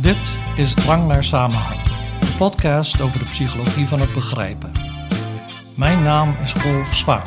[0.00, 0.16] Dit
[0.56, 1.80] is Drang naar Samenhang,
[2.20, 4.72] een podcast over de psychologie van het begrijpen.
[5.76, 7.26] Mijn naam is Rolf Zwaan.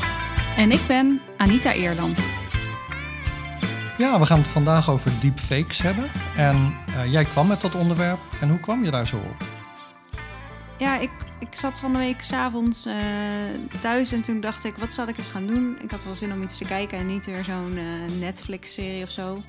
[0.58, 2.26] En ik ben Anita Eerland.
[3.98, 6.10] Ja, we gaan het vandaag over deepfakes hebben.
[6.38, 8.20] En uh, jij kwam met dat onderwerp.
[8.42, 9.46] En hoe kwam je daar zo op?
[10.78, 12.96] Ja, ik, ik zat van de week s'avonds uh,
[13.82, 15.78] thuis en toen dacht ik, wat zal ik eens gaan doen?
[15.82, 19.10] Ik had wel zin om iets te kijken en niet weer zo'n uh, Netflix-serie of
[19.10, 19.42] zo.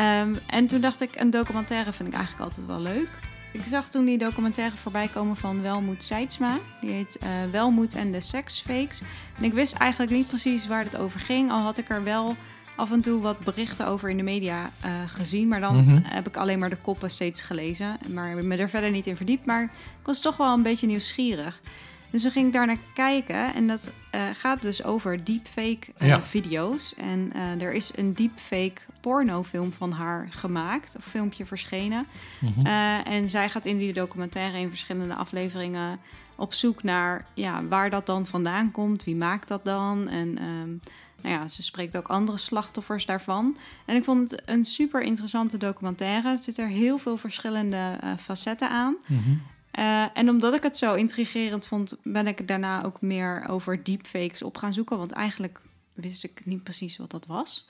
[0.00, 3.08] Um, en toen dacht ik, een documentaire vind ik eigenlijk altijd wel leuk.
[3.52, 6.58] Ik zag toen die documentaire voorbij komen van Welmoed Seidsma.
[6.80, 9.02] Die heet uh, Welmoed en de Seksfakes.
[9.36, 11.50] En ik wist eigenlijk niet precies waar het over ging.
[11.50, 12.36] Al had ik er wel
[12.76, 15.48] af en toe wat berichten over in de media uh, gezien.
[15.48, 16.02] Maar dan mm-hmm.
[16.04, 17.98] heb ik alleen maar de koppen steeds gelezen.
[18.08, 19.46] Maar me er verder niet in verdiept.
[19.46, 21.60] Maar ik was toch wel een beetje nieuwsgierig.
[22.10, 23.54] Dus we ging daar naar kijken.
[23.54, 26.22] En dat uh, gaat dus over deepfake uh, ja.
[26.22, 26.94] video's.
[26.94, 30.96] En uh, er is een deepfake pornofilm van haar gemaakt.
[30.96, 32.06] Of filmpje verschenen.
[32.38, 32.66] Mm-hmm.
[33.04, 35.98] en zij gaat in die documentaire in verschillende afleveringen
[36.36, 39.04] op zoek naar ja, waar dat dan vandaan komt.
[39.04, 40.08] Wie maakt dat dan?
[40.08, 40.80] En um,
[41.22, 43.56] nou ja, ze spreekt ook andere slachtoffers daarvan.
[43.84, 46.28] En ik vond het een super interessante documentaire.
[46.28, 48.96] Er zitten er heel veel verschillende facetten aan.
[49.06, 49.42] Mm-hmm.
[49.80, 54.42] Uh, en omdat ik het zo intrigerend vond, ben ik daarna ook meer over deepfakes
[54.42, 54.98] op gaan zoeken.
[54.98, 55.60] Want eigenlijk
[55.92, 57.68] wist ik niet precies wat dat was.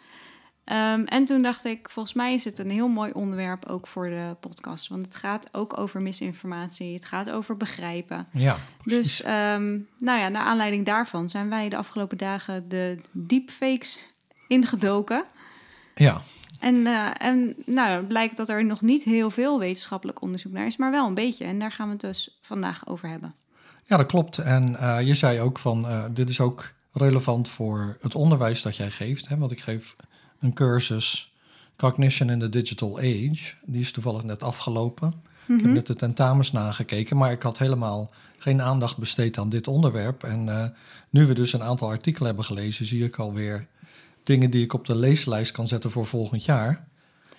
[0.64, 4.08] Um, en toen dacht ik, volgens mij is het een heel mooi onderwerp ook voor
[4.08, 4.88] de podcast.
[4.88, 8.26] Want het gaat ook over misinformatie, het gaat over begrijpen.
[8.32, 14.06] Ja, dus um, nou ja, naar aanleiding daarvan zijn wij de afgelopen dagen de deepfakes
[14.48, 15.24] ingedoken.
[15.94, 16.22] Ja.
[16.60, 20.76] En, uh, en nou, blijkt dat er nog niet heel veel wetenschappelijk onderzoek naar is,
[20.76, 21.44] maar wel een beetje.
[21.44, 23.34] En daar gaan we het dus vandaag over hebben.
[23.86, 24.38] Ja, dat klopt.
[24.38, 28.76] En uh, je zei ook van, uh, dit is ook relevant voor het onderwijs dat
[28.76, 29.28] jij geeft.
[29.28, 29.36] Hè?
[29.36, 29.96] Want ik geef
[30.40, 31.34] een cursus
[31.76, 33.54] Cognition in the Digital Age.
[33.64, 35.08] Die is toevallig net afgelopen.
[35.08, 35.72] Ik heb Mhm.
[35.72, 40.24] net de tentamens nagekeken, maar ik had helemaal geen aandacht besteed aan dit onderwerp.
[40.24, 40.74] En
[41.10, 43.66] nu we dus een aantal artikelen hebben gelezen, zie ik alweer
[44.22, 46.88] dingen die ik op de leeslijst kan zetten voor volgend jaar.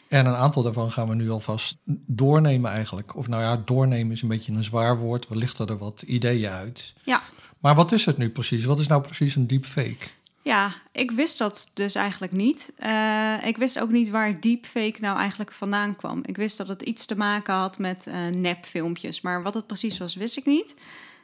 [0.07, 3.15] En een aantal daarvan gaan we nu alvast doornemen eigenlijk.
[3.15, 5.27] Of nou ja, doornemen is een beetje een zwaar woord.
[5.27, 6.93] We lichten er wat ideeën uit.
[7.03, 7.21] Ja.
[7.59, 8.65] Maar wat is het nu precies?
[8.65, 10.07] Wat is nou precies een deepfake?
[10.43, 12.73] Ja, ik wist dat dus eigenlijk niet.
[12.79, 16.19] Uh, ik wist ook niet waar deepfake nou eigenlijk vandaan kwam.
[16.25, 19.21] Ik wist dat het iets te maken had met uh, nepfilmpjes.
[19.21, 20.75] Maar wat het precies was, wist ik niet.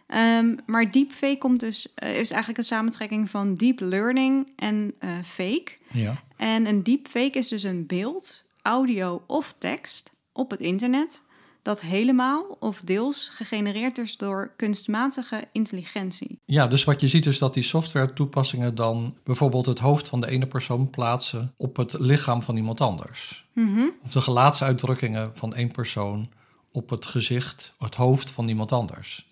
[0.08, 5.10] Um, maar deepfake komt dus, uh, is eigenlijk een samentrekking van deep learning en uh,
[5.24, 5.72] fake.
[5.92, 6.24] Ja.
[6.36, 11.22] En een deepfake is dus een beeld, audio of tekst op het internet
[11.62, 16.40] dat helemaal of deels gegenereerd is door kunstmatige intelligentie.
[16.46, 20.22] Ja, dus wat je ziet is dat die software toepassingen dan bijvoorbeeld het hoofd van
[20.22, 23.46] de ene persoon plaatsen op het lichaam van iemand anders.
[23.54, 23.92] Mm-hmm.
[24.04, 26.26] Of de gelaatsuitdrukkingen van één persoon
[26.72, 29.27] op het gezicht, het hoofd van iemand anders.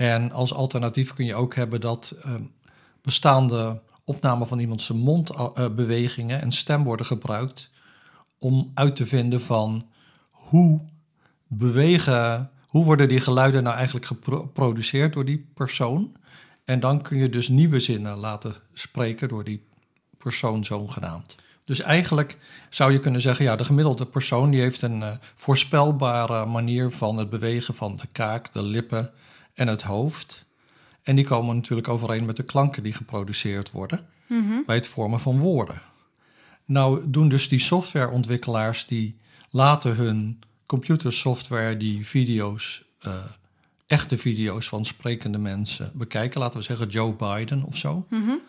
[0.00, 2.34] En als alternatief kun je ook hebben dat uh,
[3.02, 7.70] bestaande opnamen van iemands mondbewegingen uh, en stem worden gebruikt
[8.38, 9.86] om uit te vinden van
[10.30, 10.80] hoe
[11.46, 16.12] bewegen, hoe worden die geluiden nou eigenlijk geproduceerd door die persoon.
[16.64, 19.62] En dan kun je dus nieuwe zinnen laten spreken door die
[20.18, 21.34] persoon zogenaamd.
[21.64, 22.38] Dus eigenlijk
[22.70, 27.16] zou je kunnen zeggen, ja, de gemiddelde persoon die heeft een uh, voorspelbare manier van
[27.16, 29.12] het bewegen van de kaak, de lippen
[29.60, 30.44] en het hoofd.
[31.02, 34.62] En die komen natuurlijk overeen met de klanken die geproduceerd worden mm-hmm.
[34.66, 35.82] bij het vormen van woorden.
[36.64, 39.16] Nou doen dus die softwareontwikkelaars die
[39.50, 43.14] laten hun computersoftware die video's, uh,
[43.86, 46.40] echte video's van sprekende mensen bekijken.
[46.40, 48.06] Laten we zeggen Joe Biden of zo.
[48.10, 48.40] Mm-hmm.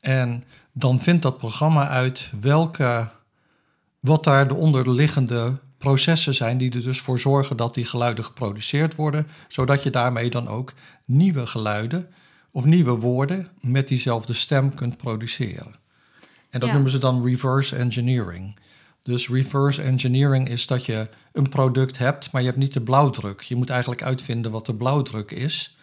[0.00, 3.10] En dan vindt dat programma uit welke,
[4.00, 8.94] wat daar de onderliggende processen zijn die er dus voor zorgen dat die geluiden geproduceerd
[8.94, 10.72] worden, zodat je daarmee dan ook
[11.04, 12.08] nieuwe geluiden
[12.50, 15.74] of nieuwe woorden met diezelfde stem kunt produceren.
[16.50, 16.74] En dat Ja.
[16.74, 18.56] noemen ze dan reverse engineering.
[19.02, 23.40] Dus reverse engineering is dat je een product hebt, maar je hebt niet de blauwdruk.
[23.40, 25.76] Je moet eigenlijk uitvinden wat de blauwdruk is.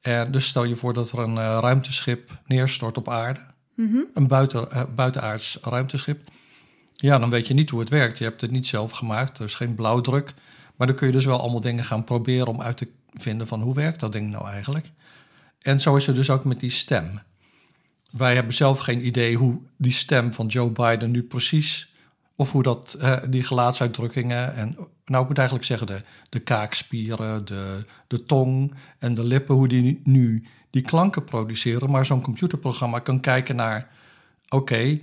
[0.00, 3.40] En dus stel je voor dat er een uh, ruimteschip neerstort op aarde,
[3.76, 4.06] Mm-hmm.
[4.14, 6.30] een buiten, uh, buitenaards ruimteschip.
[7.02, 8.18] Ja, dan weet je niet hoe het werkt.
[8.18, 10.34] Je hebt het niet zelf gemaakt, er is geen blauwdruk.
[10.76, 13.62] Maar dan kun je dus wel allemaal dingen gaan proberen om uit te vinden van
[13.62, 14.90] hoe werkt dat ding nou eigenlijk.
[15.62, 17.20] En zo is het dus ook met die stem.
[18.10, 21.92] Wij hebben zelf geen idee hoe die stem van Joe Biden nu precies,
[22.36, 27.44] of hoe dat, uh, die gelaatsuitdrukkingen en, nou ik moet eigenlijk zeggen de, de kaakspieren,
[27.44, 31.90] de, de tong en de lippen, hoe die nu die klanken produceren.
[31.90, 33.88] Maar zo'n computerprogramma kan kijken naar,
[34.52, 35.02] oké, okay,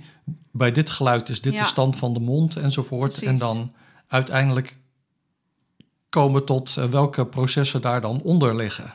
[0.52, 1.60] bij dit geluid is dit Ja.
[1.62, 3.10] de stand van de mond enzovoort.
[3.12, 3.28] Precies.
[3.28, 3.72] En dan
[4.06, 4.76] uiteindelijk
[6.08, 8.94] komen tot eh, welke processen daar dan onder liggen.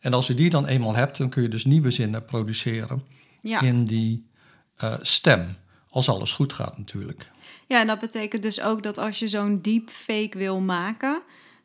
[0.00, 3.02] En als je die dan eenmaal hebt, dan kun je dus nieuwe zinnen produceren
[3.42, 3.60] Ja.
[3.60, 4.26] in die
[4.76, 5.46] eh, stem.
[5.90, 7.30] Als alles goed gaat natuurlijk.
[7.68, 11.22] ja, en dat betekent dus ook dat als je zo'n deepfake wil maken,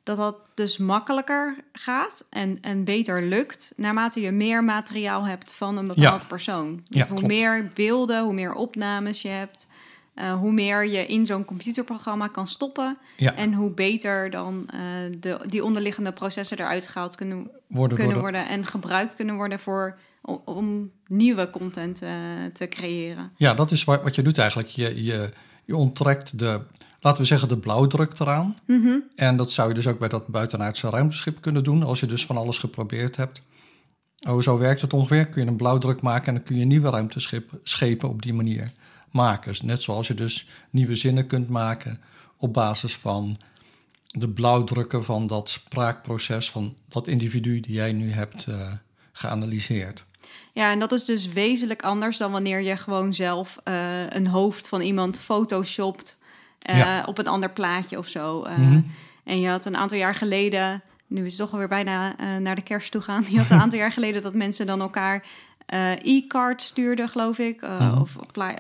[0.08, 5.78] dat dat dus makkelijker gaat en, en beter lukt naarmate je meer materiaal hebt van
[5.78, 6.28] een bepaald Ja.
[6.28, 6.76] persoon.
[6.90, 7.34] Dus Ja, hoe klopt.
[7.34, 9.68] meer beelden, hoe meer opnames je hebt,
[10.14, 14.80] eh, hoe meer je in zo'n computerprogramma kan stoppen Ja, en hoe beter dan eh,
[15.20, 19.98] de, die onderliggende processen eruit gehaald kunnen, worden kunnen worden en gebruikt kunnen worden voor,
[20.22, 22.10] om, om nieuwe content eh,
[22.54, 23.32] te creëren.
[23.36, 24.70] Ja, dat is wat, wat je doet eigenlijk.
[24.70, 25.30] Je, je,
[25.66, 26.62] je onttrekt de,
[27.00, 28.58] laten we zeggen, de blauwdruk eraan.
[28.66, 28.98] Mhm.
[29.16, 31.84] En dat zou je dus ook bij dat buitenaardse ruimteschip kunnen doen.
[31.84, 33.42] Als je dus van alles geprobeerd hebt.
[34.30, 35.26] Oh, zo werkt het ongeveer.
[35.26, 38.72] Kun je een blauwdruk maken en dan kun je nieuwe ruimteschepen op die manier
[39.12, 39.50] maken.
[39.50, 42.02] Dus net zoals je dus nieuwe zinnen kunt maken
[42.38, 43.38] op basis van
[44.08, 48.72] de blauwdrukken van dat spraakproces van dat individu die jij nu hebt eh,
[49.12, 50.04] geanalyseerd.
[50.54, 54.68] Ja, en dat is dus wezenlijk anders dan wanneer je gewoon zelf eh, een hoofd
[54.68, 56.18] van iemand photoshopt
[56.62, 57.04] eh, Ja.
[57.06, 58.44] op een ander plaatje of zo.
[58.44, 58.82] Eh, Mhm.
[59.24, 62.56] En je had een aantal jaar geleden, nu is het toch alweer bijna eh, naar
[62.56, 63.26] de kerst toe gaan.
[63.30, 65.26] Je had een aantal jaar geleden dat mensen dan elkaar
[66.02, 67.62] e-cards stuurden, geloof ik.
[67.62, 67.98] Mhm.
[68.02, 68.16] Of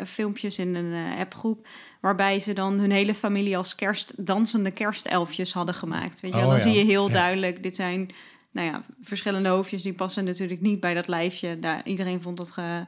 [0.05, 1.67] filmpjes in een appgroep.
[2.01, 6.19] Waarbij ze dan hun hele familie als kerst, dansende kerstelfjes hadden gemaakt.
[6.19, 6.37] Weet je?
[6.37, 6.59] Oh, dan ja.
[6.59, 7.13] zie je heel Ja.
[7.13, 8.09] duidelijk, dit zijn
[8.51, 9.83] nou ja, verschillende hoofdjes.
[9.83, 11.59] Die passen natuurlijk niet bij dat lijfje.
[11.59, 12.85] Daar, iedereen vond dat ge-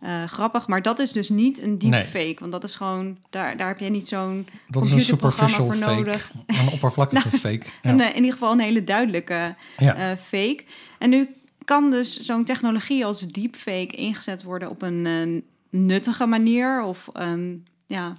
[0.00, 0.66] eh, grappig.
[0.66, 2.36] Maar dat is dus niet een deepfake.
[2.38, 5.66] Want dat is gewoon, daar, daar heb je niet zo'n Dat is een computerprogramma superficial
[5.66, 5.94] voor fake.
[5.94, 6.32] nodig.
[6.46, 7.62] Een oppervlakkige fake.
[7.82, 7.90] Ja.
[7.90, 9.94] Een, eh, in ieder geval een hele duidelijke Ja.
[9.94, 10.64] eh, fake.
[10.98, 11.28] En nu
[11.64, 18.16] kan dus zo'n technologie als deepfake ingezet worden op een nuttige manier of een, ja,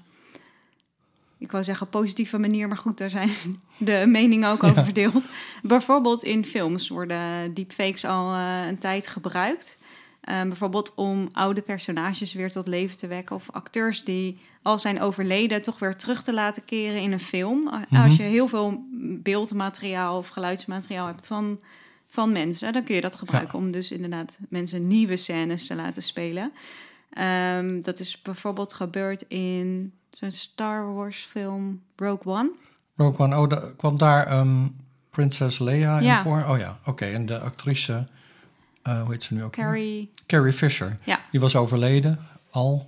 [1.38, 3.30] ik wou zeggen positieve manier, maar goed, daar zijn
[3.78, 5.30] de meningen ook over verdeeld.
[5.64, 9.78] Bijvoorbeeld in films worden deepfakes al een tijd gebruikt.
[10.22, 13.36] Eh, bijvoorbeeld om oude personages weer tot leven te wekken.
[13.36, 17.60] Of acteurs die al zijn overleden toch weer terug te laten keren in een film.
[17.64, 18.02] Mhm.
[18.04, 18.84] Als je heel veel
[19.24, 21.62] beeldmateriaal of geluidsmateriaal hebt van,
[22.08, 26.04] van mensen, dan kun je dat gebruiken om dus inderdaad mensen nieuwe scènes te laten
[26.04, 26.52] spelen.
[27.10, 32.52] Ehm, dat is bijvoorbeeld gebeurd in zo'n Star Wars film Rogue One.
[32.96, 34.68] Rogue One, oh, da- kwam daar ehm
[35.10, 36.18] Prinses Leia Ja.
[36.18, 36.46] in voor?
[36.48, 37.06] Oh ja, oké.
[37.06, 38.08] En de actrice,
[38.82, 39.52] eh, hoe heet ze nu ook?
[39.52, 40.14] Carrie.
[40.28, 40.96] Carrie Fisher.
[41.06, 41.20] Ja.
[41.32, 42.88] Die was overleden al.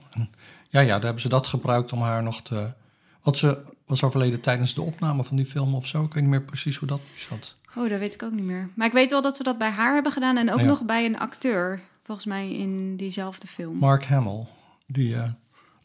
[0.70, 2.74] Ja, ja, daar hebben ze dat gebruikt om haar nog te...
[3.22, 6.04] Want ze was overleden tijdens de opname van die film of zo.
[6.04, 7.56] Ik weet niet meer precies hoe dat zat.
[7.76, 8.70] Oh, dat weet ik ook niet meer.
[8.74, 10.66] Maar ik weet wel dat ze dat bij haar hebben gedaan en ook Ja.
[10.66, 11.82] nog bij een acteur.
[12.04, 13.78] Volgens mij in diezelfde film.
[13.78, 14.46] Mark Hamill,
[14.88, 15.30] die eh,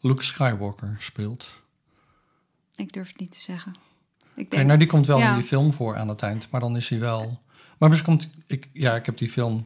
[0.01, 1.51] Luke Skywalker speelt.
[2.75, 3.75] Ik durf het niet te zeggen.
[4.35, 5.29] Ik denk, nou, die komt wel Ja.
[5.29, 7.39] in die film voor aan het eind, maar dan is hij wel...
[7.77, 8.29] Maar misschien komt...
[8.47, 9.65] Ik, ja, ik heb die film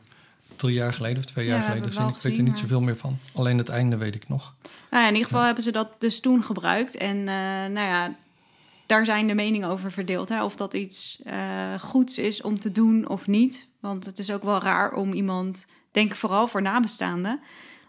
[0.61, 2.05] drie jaar geleden of twee Ja, jaar geleden gezien.
[2.05, 3.17] het Ik weet er niet zoveel meer van.
[3.33, 4.55] Alleen het einde weet ik nog.
[4.89, 6.97] nou ja, in ieder geval hebben ze dat dus toen gebruikt.
[6.97, 7.25] En eh,
[7.71, 8.15] nou ja,
[8.85, 10.29] daar zijn de meningen over verdeeld.
[10.29, 10.43] Hè?
[10.43, 13.67] Of dat iets eh, goeds is om te doen of niet.
[13.79, 17.39] Want het is ook wel raar om iemand, denk vooral voor nabestaanden,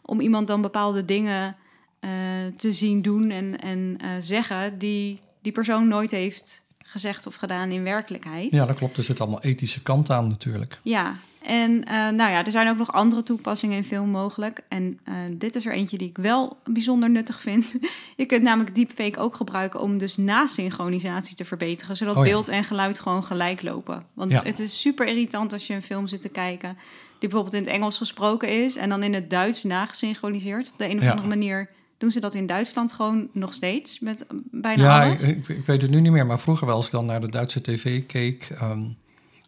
[0.03, 1.57] om iemand dan bepaalde dingen
[2.01, 2.11] eh,
[2.57, 7.83] te zien doen en, en zeggen die die persoon nooit heeft gezegd of gedaan in
[7.83, 8.51] werkelijkheid.
[8.51, 8.97] Ja, dat klopt.
[8.97, 10.79] Er zit allemaal ethische kant aan natuurlijk.
[10.83, 14.61] Ja, en eh, nou ja, er zijn ook nog andere toepassingen in film mogelijk.
[14.69, 17.75] En eh, dit is er eentje die ik wel bijzonder nuttig vind.
[18.17, 21.97] Je kunt namelijk deepfake ook gebruiken om dus nasynchronisatie te verbeteren.
[21.97, 22.31] Zodat Oh ja.
[22.31, 24.03] beeld en geluid gewoon gelijk lopen.
[24.15, 24.43] Want Ja.
[24.43, 26.77] het is super irritant als je een film zit te kijken...
[27.19, 28.77] die bijvoorbeeld in het Engels gesproken is...
[28.77, 30.69] en dan in het Duits nagesynchroniseerd.
[30.73, 31.11] Op de een of Ja.
[31.11, 31.69] andere manier
[32.03, 34.01] doen ze dat in Duitsland gewoon nog steeds.
[34.01, 35.23] Met bijna Ja, alles.
[35.23, 37.29] ik, ik weet het nu niet meer, maar vroeger wel als ik dan naar de
[37.31, 38.83] Duitse tv keek ehm,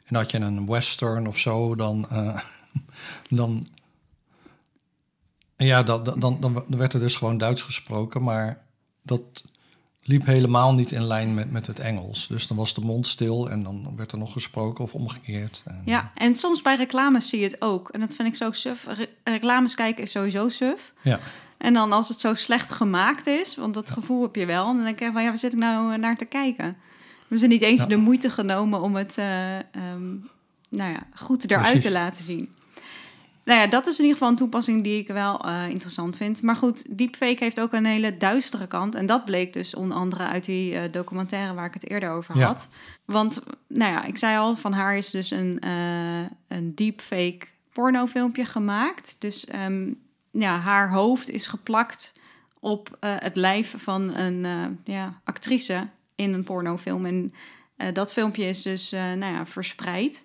[0.07, 2.41] en had je een western of zo, dan, eh,
[3.29, 3.67] dan
[5.57, 8.65] ja, dat, dan, dan, dan werd er dus gewoon Duits gesproken, maar
[9.03, 9.45] dat
[10.03, 12.27] liep helemaal niet in lijn met, met het Engels.
[12.27, 15.63] Dus dan was de mond stil en dan werd er nog gesproken of omgekeerd.
[15.65, 17.89] En, Ja, en soms bij reclames zie je het ook.
[17.89, 18.87] En dat vind ik zo suf.
[18.87, 20.93] Re- reclames kijken is sowieso suf.
[21.03, 21.21] Ja.
[21.65, 24.85] En dan als het zo slecht gemaakt is, want dat gevoel heb je wel, dan
[24.85, 26.77] denk je van ja, waar zit ik nou eh, naar te kijken?
[27.29, 27.87] We zijn niet eens Ja.
[27.87, 30.11] de moeite genomen om het eh, ehm,
[30.69, 31.85] nou ja, goed eruit Precies.
[31.85, 32.49] te laten zien.
[33.45, 36.43] Nou ja, dat is in ieder geval een toepassing die ik wel eh, interessant vind.
[36.43, 38.95] Maar goed, deepfake heeft ook een hele duistere kant.
[38.95, 42.47] En dat bleek dus onder andere uit die documentaire waar ik het eerder over Ja.
[42.47, 42.69] had.
[43.05, 45.67] Want, nou ja, ik zei al, van haar is dus een,
[46.49, 47.41] een deepfake
[47.73, 49.17] pornofilmpje gemaakt.
[49.19, 49.93] Dus ehm,
[50.35, 52.13] ja, haar hoofd is geplakt
[52.61, 57.07] op eh, het lijf van een eh, ja, actrice in een pornofilm.
[57.07, 57.35] En
[57.77, 60.25] Eh, dat filmpje is dus nou ja, verspreid.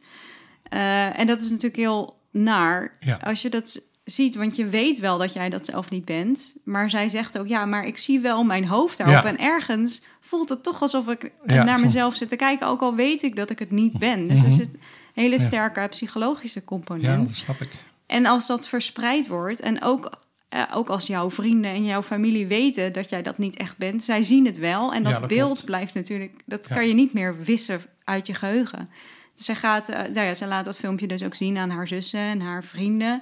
[1.13, 3.15] En dat is natuurlijk heel naar Ja.
[3.23, 6.53] als je dat ziet, want je weet wel dat jij dat zelf niet bent.
[6.63, 9.23] Maar zij zegt ook, ja, maar ik zie wel mijn hoofd daarop.
[9.23, 9.29] Ja.
[9.29, 12.95] En ergens voelt het toch alsof ik Ja, naar mezelf zit te kijken, ook al
[12.95, 14.27] weet ik dat ik het niet ben.
[14.27, 14.55] Dus er Mhm.
[14.55, 14.79] zit een
[15.13, 15.45] hele Ja.
[15.45, 17.27] sterke psychologische Ja, component.
[17.27, 17.69] dat snap ik.
[18.09, 20.09] En als dat verspreid wordt en ook,
[20.49, 24.03] eh, ook als jouw vrienden en jouw familie weten dat jij dat niet echt bent,
[24.03, 24.93] zij zien het wel.
[24.93, 25.65] En dat, Ja, dat beeld klopt.
[25.65, 26.75] blijft natuurlijk, dat Ja.
[26.75, 28.89] kan je niet meer wissen uit je geheugen.
[29.35, 31.87] Dus zij, gaat, eh, nou ja, ze laat dat filmpje dus ook zien aan haar
[31.87, 33.21] zussen en haar vrienden.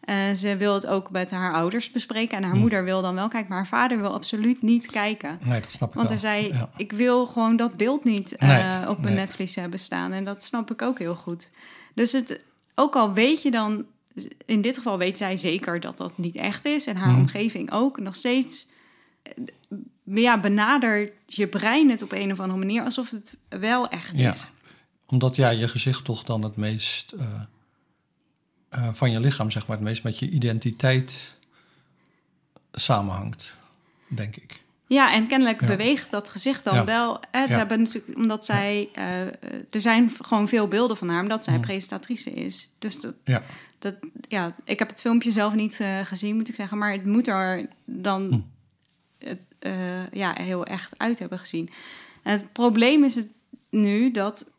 [0.00, 2.36] Eh, ze wil het ook met haar ouders bespreken.
[2.36, 2.58] En haar Hm.
[2.58, 5.38] moeder wil dan wel kijken, maar haar vader wil absoluut niet kijken.
[5.44, 6.18] Nee, dat snap ik Want wel.
[6.18, 6.70] hij zei, Ja.
[6.76, 9.24] ik wil gewoon dat beeld niet eh, Nee, op mijn nee.
[9.24, 10.12] netvlies hebben staan.
[10.12, 11.50] En dat snap ik ook heel goed.
[11.94, 13.84] Dus het, ook al weet je dan,
[14.46, 16.86] in dit geval weet zij zeker dat dat niet echt is.
[16.86, 17.18] En haar Mhm.
[17.20, 18.66] omgeving ook nog steeds,
[19.22, 19.32] eh,
[20.04, 24.30] ja, benadert je brein het op een of andere manier alsof het wel echt Ja.
[24.30, 24.46] is.
[25.06, 27.40] Omdat ja, je gezicht toch dan het meest eh,
[28.68, 31.34] eh, van je lichaam, zeg maar, het meest met je identiteit
[32.72, 33.54] samenhangt,
[34.08, 34.60] denk ik.
[34.88, 35.66] Ja, en kennelijk Ja.
[35.66, 36.84] beweegt dat gezicht dan Ja.
[36.84, 37.20] wel.
[37.32, 39.20] Ze hebben natuurlijk, omdat zij, eh,
[39.70, 41.60] er zijn gewoon veel beelden van haar, omdat zij Mm.
[41.60, 42.70] presentatrice is.
[42.78, 43.42] Dus dat, Ja.
[43.78, 43.94] dat,
[44.28, 47.26] ja, ik heb het filmpje zelf niet eh, gezien, moet ik zeggen, maar het moet
[47.28, 48.22] er dan
[49.18, 49.28] Hm.
[49.28, 49.72] het, eh,
[50.12, 51.70] ja, heel echt uit hebben gezien.
[52.22, 53.28] En het probleem is het
[53.70, 54.50] nu dat,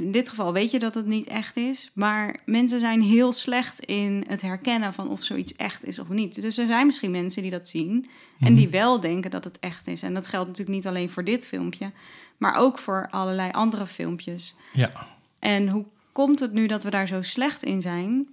[0.00, 3.80] in dit geval weet je dat het niet echt is, maar mensen zijn heel slecht
[3.80, 6.42] in het herkennen van of zoiets echt is of niet.
[6.42, 7.92] Dus er zijn misschien mensen die dat zien
[8.40, 8.54] en Mhm.
[8.54, 10.02] die wel denken dat het echt is.
[10.02, 11.92] En dat geldt natuurlijk niet alleen voor dit filmpje,
[12.36, 14.54] maar ook voor allerlei andere filmpjes.
[14.72, 14.90] Ja.
[15.38, 18.28] En hoe komt het nu dat we daar zo slecht in zijn?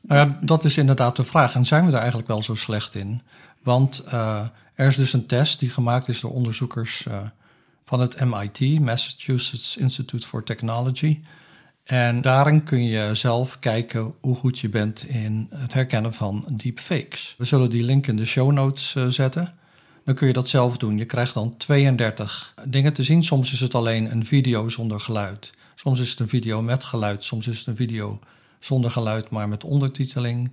[0.00, 1.54] Nou ja, dat is inderdaad de vraag.
[1.54, 3.22] En zijn we daar eigenlijk wel zo slecht in?
[3.62, 7.18] Want eh, er is dus een test die gemaakt is door onderzoekers eh,
[7.84, 11.20] van het MIT, Massachusetts Institute for Technology.
[11.84, 17.34] En daarin kun je zelf kijken hoe goed je bent in het herkennen van deepfakes.
[17.38, 19.54] We zullen die link in de show notes eh, zetten.
[20.04, 20.98] Dan kun je dat zelf doen.
[20.98, 23.24] Je krijgt dan 32 dingen te zien.
[23.24, 25.52] Soms is het alleen een video zonder geluid.
[25.74, 27.24] Soms is het een video met geluid.
[27.24, 28.18] Soms is het een video
[28.58, 30.52] zonder geluid, maar met ondertiteling.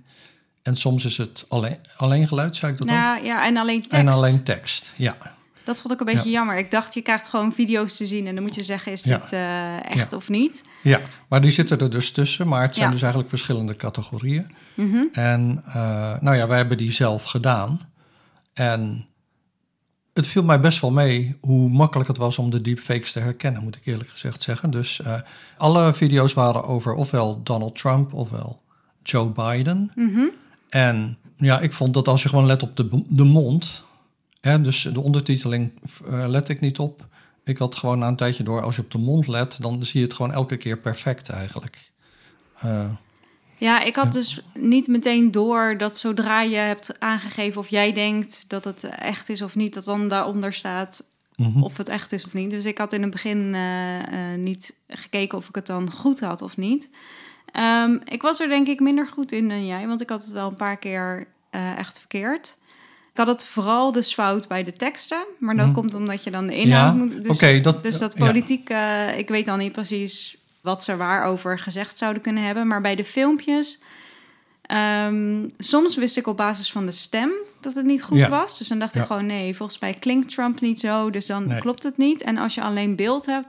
[0.62, 2.94] En soms is het alleen, alleen geluid, zei ik dat ook?
[2.94, 3.98] Nou ja, en alleen tekst.
[3.98, 5.16] En alleen tekst, ja.
[5.64, 6.36] Dat vond ik een beetje Ja.
[6.36, 6.56] jammer.
[6.58, 9.18] Ik dacht, je krijgt gewoon video's te zien en dan moet je zeggen, is Ja.
[9.18, 10.16] dit eh, echt Ja.
[10.16, 10.64] of niet?
[10.82, 12.48] Ja, maar die zitten er dus tussen.
[12.48, 14.54] Maar het zijn dus eigenlijk verschillende categorieën.
[14.74, 15.04] Mhm.
[15.12, 15.74] En eh,
[16.20, 17.80] nou ja, wij hebben die zelf gedaan.
[18.52, 19.06] En
[20.12, 23.62] het viel mij best wel mee hoe makkelijk het was om de deepfakes te herkennen,
[23.62, 24.70] moet ik eerlijk gezegd zeggen.
[24.70, 25.14] Dus eh,
[25.58, 28.62] alle video's waren over ofwel Donald Trump ofwel
[29.02, 29.90] Joe Biden.
[29.94, 30.20] Mhm.
[30.68, 33.84] En ja, ik vond dat als je gewoon let op de, de mond,
[34.42, 35.72] dus de ondertiteling
[36.06, 37.04] eh, let ik niet op.
[37.44, 40.00] Ik had gewoon na een tijdje door, als je op de mond let, dan zie
[40.00, 41.90] je het gewoon elke keer perfect eigenlijk.
[42.58, 42.90] Eh,
[43.58, 44.10] Ja, ik had Ja.
[44.10, 49.28] dus niet meteen door dat zodra je hebt aangegeven of jij denkt dat het echt
[49.28, 51.04] is of niet, dat dan daaronder staat
[51.36, 51.62] mhm.
[51.62, 52.50] of het echt is of niet.
[52.50, 56.42] Dus ik had in het begin eh, niet gekeken of ik het dan goed had
[56.42, 56.90] of niet.
[57.52, 60.32] Ehm, ik was er denk ik minder goed in dan jij, want ik had het
[60.32, 62.56] wel een paar keer echt verkeerd.
[63.12, 65.74] Ik had het vooral dus fout bij de teksten, maar dat Mhm.
[65.74, 67.24] komt omdat je dan de inhoud Ja, moet...
[67.24, 68.26] Dus, dat, dus dat ja.
[68.26, 72.66] politiek, eh, ik weet dan niet precies wat ze waarover gezegd zouden kunnen hebben.
[72.66, 73.78] Maar bij de filmpjes,
[74.62, 78.28] ehm, soms wist ik op basis van de stem dat het niet goed Ja.
[78.28, 78.58] was.
[78.58, 81.10] Dus dan dacht ik gewoon, nee, volgens mij klinkt Trump niet zo.
[81.10, 81.60] Dus dan Nee.
[81.60, 82.22] klopt het niet.
[82.22, 83.48] En als je alleen beeld hebt,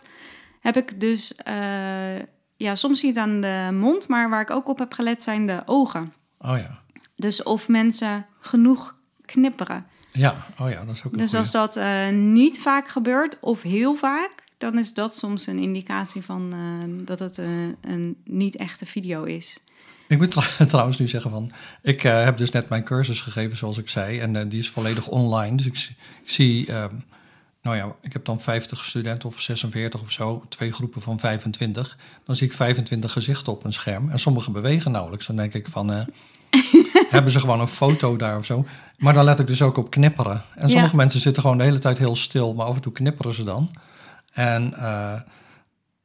[0.60, 1.36] heb ik dus...
[1.36, 2.20] eh,
[2.56, 5.24] ja, soms zie je het aan de mond, maar waar ik ook op heb gelet
[5.24, 6.14] zijn de ogen.
[6.40, 6.80] Oh ja.
[7.16, 9.86] Dus of mensen genoeg knipperen.
[10.12, 11.42] Ja, oh ja, dat is ook een Dus goeie.
[11.44, 16.22] als dat eh, niet vaak gebeurt of heel vaak, dan is dat soms een indicatie
[16.22, 17.46] van eh, dat het eh,
[17.82, 19.60] een niet echte video is.
[20.08, 21.52] Ik moet trouw- trouwens nu zeggen van,
[21.82, 25.58] ik heb dus net mijn cursus gegeven zoals ik zei en die is volledig online.
[25.58, 26.96] Dus ik, zie- ik zie, ehm,
[27.62, 31.98] nou ja, ik heb dan 50 studenten of 46 of zo, twee groepen van 25.
[32.26, 35.26] Dan zie ik 25 gezichten op een scherm en sommige bewegen nauwelijks.
[35.26, 35.90] Dan denk ik van,
[37.10, 38.66] hebben ze gewoon een foto daar of zo.
[38.98, 40.44] Maar dan let ik dus ook op knipperen.
[40.56, 40.96] En sommige Ja.
[40.98, 43.70] mensen zitten gewoon de hele tijd heel stil, maar af en toe knipperen ze dan.
[44.34, 45.20] En eh,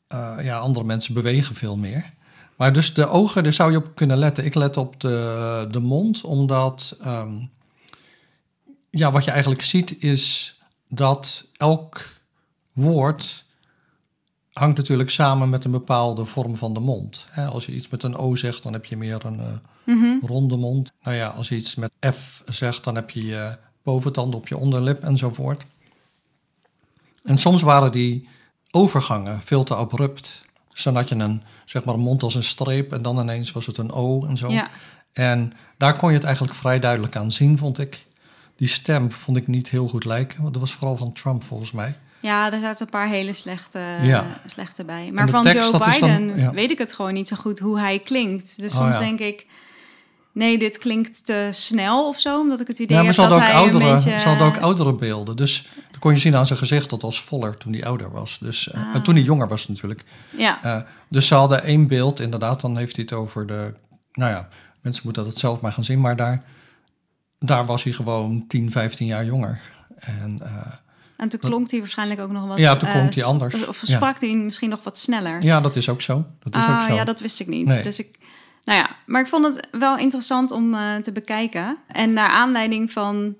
[0.09, 2.13] eh, ja, andere mensen bewegen veel meer.
[2.57, 4.45] Maar dus de ogen, daar zou je op kunnen letten.
[4.45, 7.35] Ik let op de, de mond, omdat ehm,
[8.91, 10.57] ja, wat je eigenlijk ziet is
[10.89, 12.17] dat elk
[12.73, 13.45] woord
[14.53, 17.27] hangt natuurlijk samen met een bepaalde vorm van de mond.
[17.51, 19.41] Als je iets met een O zegt, dan heb je meer een
[19.97, 20.27] Mhm.
[20.27, 20.93] ronde mond.
[21.03, 24.57] Nou ja, als je iets met F zegt, dan heb je je boventand op je
[24.57, 25.65] onderlip enzovoort.
[27.25, 28.29] En soms waren die
[28.71, 30.43] overgangen veel te abrupt.
[30.73, 33.53] Dus dan had je een, zeg maar een mond als een streep en dan ineens
[33.53, 34.51] was het een O en zo.
[34.51, 34.71] Ja,
[35.13, 38.07] En daar kon je het eigenlijk vrij duidelijk aan zien, vond ik.
[38.57, 41.73] Die stem vond ik niet heel goed lijken, want dat was vooral van Trump volgens
[41.73, 41.97] mij.
[42.21, 44.41] ja er zaten een paar hele slechte, Ja.
[44.47, 45.11] slechte bij.
[45.13, 46.51] Maar van tekst, Joe dan- Biden ja.
[46.53, 48.61] weet ik het gewoon niet zo goed hoe hij klinkt.
[48.61, 49.47] Dus Oh, soms denk ik,
[50.39, 52.41] nee, dit klinkt te snel of zo.
[52.41, 54.19] Omdat ik het idee Ja, maar heb dat hadden, ook hij oudere, een beetje...
[54.19, 55.37] ze hadden ook oudere beelden.
[55.37, 58.39] Dus dan kon je zien aan zijn gezicht dat was voller toen hij ouder was.
[58.41, 58.95] Dus, eh, Ah.
[58.95, 60.05] En toen hij jonger was natuurlijk.
[60.37, 62.61] Ja, Eh, dus ze hadden één beeld, inderdaad.
[62.61, 63.75] Dan heeft hij het over de...
[64.13, 64.49] Nou ja,
[64.81, 66.01] mensen moeten dat zelf maar gaan zien.
[66.01, 66.43] Maar daar,
[67.39, 69.61] daar was hij gewoon 10, 15 jaar jonger.
[69.99, 70.73] En eh,
[71.19, 72.59] en toen klonk hij waarschijnlijk ook nog wat...
[72.59, 73.67] Ja, toen eh, klonk hij anders.
[73.67, 73.95] Of Ja.
[73.95, 75.43] sprak hij misschien nog wat sneller.
[75.43, 76.25] ja, dat is ook zo.
[76.43, 76.95] Dat is ah, ook zo.
[76.95, 77.67] ja, dat wist ik niet.
[77.67, 77.83] Nee.
[77.83, 78.19] Dus ik,
[78.69, 81.77] nou ja, maar ik vond het wel interessant om eh, te bekijken.
[81.87, 83.35] En naar aanleiding van,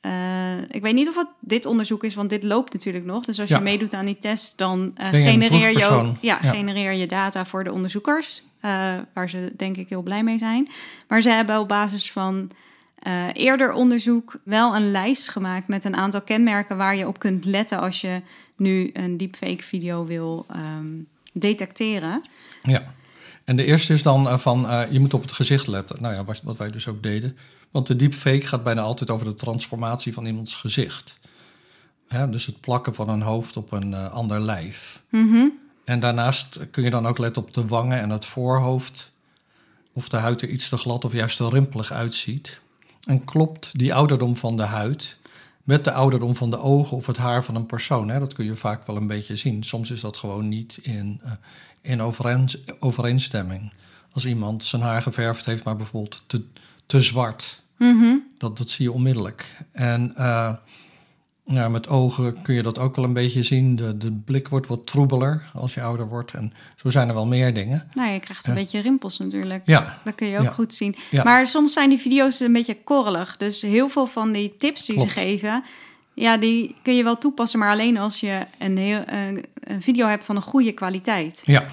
[0.00, 3.24] eh, ik weet niet of het dit onderzoek is, want dit loopt natuurlijk nog.
[3.24, 3.56] Dus als Ja.
[3.56, 6.50] je meedoet aan die test, dan eh, je genereer je ook, ja, Ja.
[6.52, 8.42] genereer je data voor de onderzoekers,
[9.12, 10.68] waar ze denk ik heel blij mee zijn.
[11.08, 12.50] Maar ze hebben op basis van
[13.32, 17.78] eerder onderzoek wel een lijst gemaakt met een aantal kenmerken waar je op kunt letten
[17.78, 18.22] als je
[18.56, 20.86] nu een deepfake video wil ehm,
[21.32, 22.22] detecteren.
[22.62, 22.94] Ja.
[23.48, 26.02] En de eerste is dan eh, van, eh, je moet op het gezicht letten.
[26.02, 27.36] Nou ja, wat, wat wij dus ook deden.
[27.70, 31.18] Want de deepfake gaat bijna altijd over de transformatie van iemands gezicht.
[32.08, 35.02] Hè, dus het plakken van een hoofd op een eh, ander lijf.
[35.10, 35.46] Mhm.
[35.84, 39.10] En daarnaast kun je dan ook letten op de wangen en het voorhoofd.
[39.92, 42.60] Of de huid er iets te glad of juist te rimpelig uitziet.
[43.04, 45.18] En klopt die ouderdom van de huid
[45.64, 48.08] met de ouderdom van de ogen of het haar van een persoon?
[48.08, 48.18] Hè?
[48.18, 49.62] Dat kun je vaak wel een beetje zien.
[49.62, 51.20] Soms is dat gewoon niet in,
[51.88, 53.72] in overeens- overeenstemming.
[54.12, 56.42] Als iemand zijn haar geverfd heeft, maar bijvoorbeeld te,
[56.86, 57.62] te zwart.
[57.76, 58.14] Mhm.
[58.38, 59.56] Dat, dat zie je onmiddellijk.
[59.72, 60.52] En eh,
[61.44, 63.76] ja, met ogen kun je dat ook wel een beetje zien.
[63.76, 66.34] De, de blik wordt wat troebeler als je ouder wordt.
[66.34, 67.88] En zo zijn er wel meer dingen.
[67.92, 69.62] Nou, je krijgt een beetje rimpels natuurlijk.
[69.66, 70.50] Ja, Dat kun je ook Ja.
[70.50, 70.96] goed zien.
[71.10, 71.22] Ja.
[71.24, 73.36] Maar soms zijn die video's een beetje korrelig.
[73.36, 75.10] Dus heel veel van die tips die Klopt.
[75.10, 75.62] ze geven,
[76.20, 80.06] ja, die kun je wel toepassen, maar alleen als je een, heel, een, een video
[80.06, 81.42] hebt van een goede kwaliteit.
[81.44, 81.66] ja,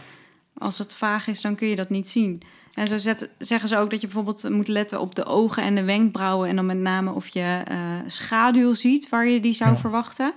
[0.58, 2.42] Als het vaag is, dan kun je dat niet zien.
[2.74, 5.76] En zo zet, zeggen ze ook dat je bijvoorbeeld moet letten op de ogen en
[5.76, 6.50] de wenkbrauwen.
[6.50, 9.78] En dan met name of je eh, schaduw ziet waar je die zou Ja.
[9.78, 10.34] verwachten.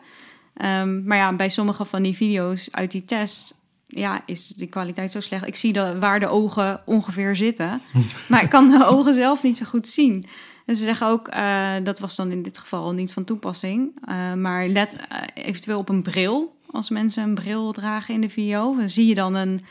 [0.54, 3.54] Ehm, maar ja, bij sommige van die video's uit die test
[3.86, 5.46] ja, is de kwaliteit zo slecht.
[5.46, 7.80] Ik zie de, waar de ogen ongeveer zitten.
[8.28, 10.26] maar ik kan de ogen zelf niet zo goed zien.
[10.68, 13.92] En ze zeggen ook, eh, dat was dan in dit geval niet van toepassing.
[14.04, 16.56] eh, maar let eh, eventueel op een bril.
[16.70, 19.64] Als mensen een bril dragen in de video, dan zie je dan een,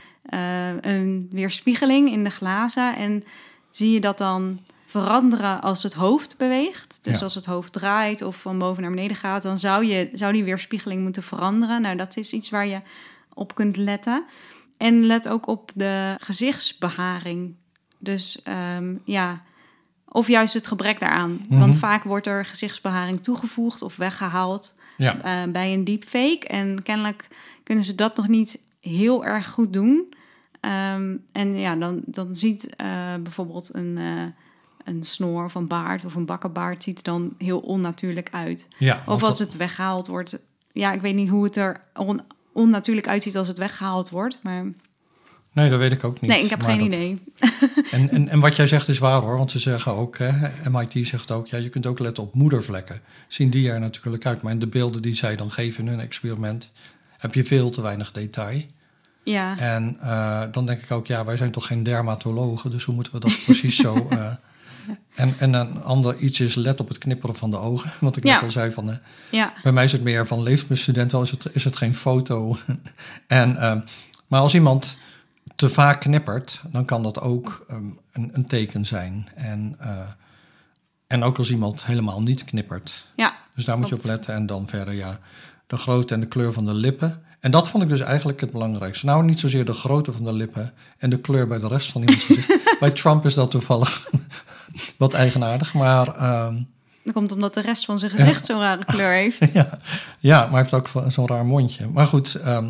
[0.81, 2.95] een weerspiegeling in de glazen.
[2.95, 3.23] En
[3.71, 6.99] zie je dat dan veranderen als het hoofd beweegt.
[7.01, 7.23] Dus Ja.
[7.23, 10.43] als het hoofd draait of van boven naar beneden gaat, dan zou, je, zou die
[10.43, 11.81] weerspiegeling moeten veranderen.
[11.81, 12.81] Nou, dat is iets waar je
[13.33, 14.23] op kunt letten.
[14.77, 17.55] En let ook op de gezichtsbeharing.
[17.97, 19.41] Dus ehm, ja,
[20.17, 21.45] of juist het gebrek daaraan.
[21.49, 21.59] Mhm.
[21.59, 25.21] Want vaak wordt er gezichtsbeharing toegevoegd of weggehaald ja.
[25.21, 26.47] eh, bij een deepfake.
[26.47, 27.27] En kennelijk
[27.63, 30.13] kunnen ze dat nog niet heel erg goed doen.
[30.59, 32.87] Ehm, en ja, dan, dan ziet eh,
[33.23, 34.23] bijvoorbeeld een, eh,
[34.83, 38.67] een snor of een baard of een bakkenbaard ziet dan heel onnatuurlijk uit.
[38.77, 40.39] ja Of als dat- het weggehaald wordt.
[40.71, 42.21] Ja, ik weet niet hoe het er on-
[42.53, 44.39] onnatuurlijk uitziet als het weggehaald wordt.
[44.43, 44.65] Maar
[45.57, 46.31] Nee, dat weet ik ook niet.
[46.31, 47.23] nee, ik heb Maar geen dat- idee.
[47.91, 50.31] En, en, en wat jij zegt is waar hoor, want ze zeggen ook, hè,
[50.69, 53.01] MIT zegt ook, ja, je kunt ook letten op moedervlekken.
[53.27, 55.99] Zien die er natuurlijk uit, maar in de beelden die zij dan geven in hun
[55.99, 56.71] experiment,
[57.17, 58.61] heb je veel te weinig detail.
[59.23, 62.95] Ja, En eh, dan denk ik ook, ja, wij zijn toch geen dermatologen, dus hoe
[62.95, 64.07] moeten we dat precies zo...
[64.09, 64.25] eh,
[65.15, 67.91] en, en een ander iets is let op het knipperen van de ogen.
[67.99, 68.39] Want ik net Ja.
[68.39, 68.95] al zei van, eh,
[69.31, 71.77] ja, bij mij is het meer van leeft mijn student wel, is het, is het
[71.77, 72.57] geen foto.
[73.27, 73.83] en,
[74.27, 74.97] maar als iemand
[75.57, 79.27] te vaak knippert, dan kan dat ook ehm, een, een teken zijn.
[79.35, 79.89] En, eh,
[81.07, 83.05] en ook als iemand helemaal niet knippert.
[83.15, 83.35] ja.
[83.55, 84.33] Dus daar moet je op letten.
[84.33, 85.19] En dan verder, ja,
[85.67, 87.21] de grootte en de kleur van de lippen.
[87.39, 89.05] En dat vond ik dus eigenlijk het belangrijkste.
[89.05, 92.01] Nou, niet zozeer de grootte van de lippen en de kleur bij de rest van
[92.01, 92.79] iemands gezicht.
[92.79, 94.09] bij Trump is dat toevallig
[94.97, 96.07] wat eigenaardig, maar...
[96.15, 96.61] ehm,
[97.03, 99.51] Dat komt omdat de rest van zijn gezicht zo'n rare kleur heeft.
[99.59, 99.79] ja,
[100.19, 101.87] ja, maar hij heeft ook zo- zo'n raar mondje.
[101.87, 102.67] Maar goed, ehm,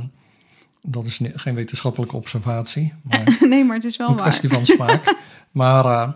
[0.81, 2.93] dat is geen wetenschappelijke observatie.
[3.03, 4.23] Maar nee, maar het is wel een waar.
[4.27, 5.15] kwestie van smaak.
[5.51, 6.09] maar eh,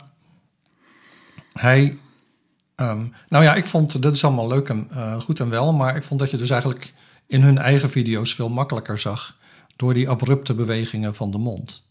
[1.54, 1.98] hij...
[2.76, 5.74] ehm, nou ja, ik vond, dat is allemaal leuk en eh, goed en wel...
[5.74, 6.94] maar ik vond dat je dus eigenlijk
[7.28, 9.38] in hun eigen video's veel makkelijker zag...
[9.76, 11.90] door die abrupte bewegingen van de mond.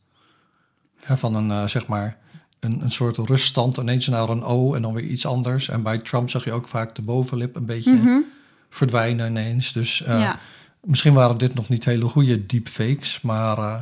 [1.00, 2.18] Van een, eh, zeg maar,
[2.60, 5.68] een, een soort ruststand, ineens naar een O en dan weer iets anders.
[5.68, 8.18] En bij Trump zag je ook vaak de bovenlip een beetje Mhm.
[8.70, 9.72] verdwijnen ineens.
[9.72, 10.38] Dus ja.
[10.80, 13.80] Misschien waren dit nog niet hele goede deepfakes, maar uh,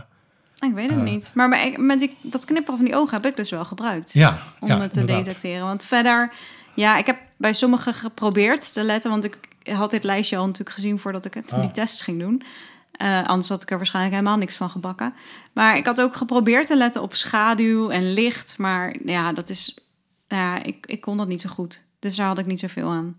[0.58, 1.04] ik weet het Uh.
[1.04, 1.30] niet.
[1.34, 4.12] Maar bij, met die, dat knipperen van die ogen heb ik dus wel gebruikt.
[4.12, 4.42] ja.
[4.60, 5.24] om ja, het te inderdaad.
[5.24, 5.66] detecteren.
[5.66, 6.32] Want verder,
[6.74, 9.38] ja, ik heb bij sommigen geprobeerd te letten, want ik
[9.72, 11.60] had dit lijstje al natuurlijk gezien voordat ik het, Ah.
[11.60, 12.42] die tests ging doen.
[12.92, 15.14] Eh, anders had ik er waarschijnlijk helemaal niks van gebakken.
[15.52, 19.78] Maar ik had ook geprobeerd te letten op schaduw en licht, maar ja, dat is,
[20.28, 21.82] ja, ik, ik kon dat niet zo goed.
[21.98, 23.16] Dus daar had ik niet zoveel aan.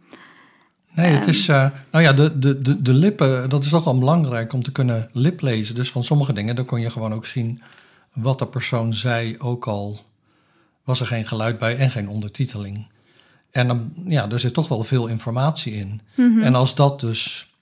[0.99, 1.29] Nee, het Ehm.
[1.29, 4.63] is, eh, nou ja, de, de, de, de lippen, dat is toch wel belangrijk om
[4.63, 5.75] te kunnen liplezen.
[5.75, 7.61] Dus van sommige dingen, dan kon je gewoon ook zien
[8.13, 10.05] wat de persoon zei, ook al
[10.83, 12.87] was er geen geluid bij en geen ondertiteling.
[13.51, 16.01] En dan, ja, er zit toch wel veel informatie in.
[16.15, 16.41] Mhm.
[16.41, 17.53] En als dat dus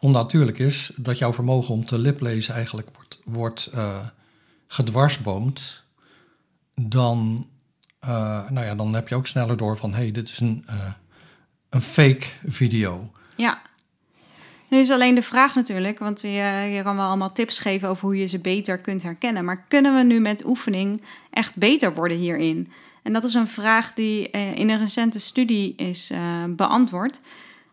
[0.00, 3.96] onnatuurlijk is, dat jouw vermogen om te liplezen eigenlijk wordt, wordt eh,
[4.66, 5.82] gedwarsboomd,
[6.74, 7.46] dan,
[8.00, 10.64] eh, nou ja, dan heb je ook sneller door van, hé, hey, dit is een,
[11.74, 13.10] een fake video.
[13.36, 13.62] Ja.
[14.68, 18.04] Nu is alleen de vraag natuurlijk, want je, je kan wel allemaal tips geven over
[18.04, 19.44] hoe je ze beter kunt herkennen.
[19.44, 22.72] Maar kunnen we nu met oefening echt beter worden hierin?
[23.02, 27.20] En dat is een vraag die eh, in een recente studie is eh, beantwoord.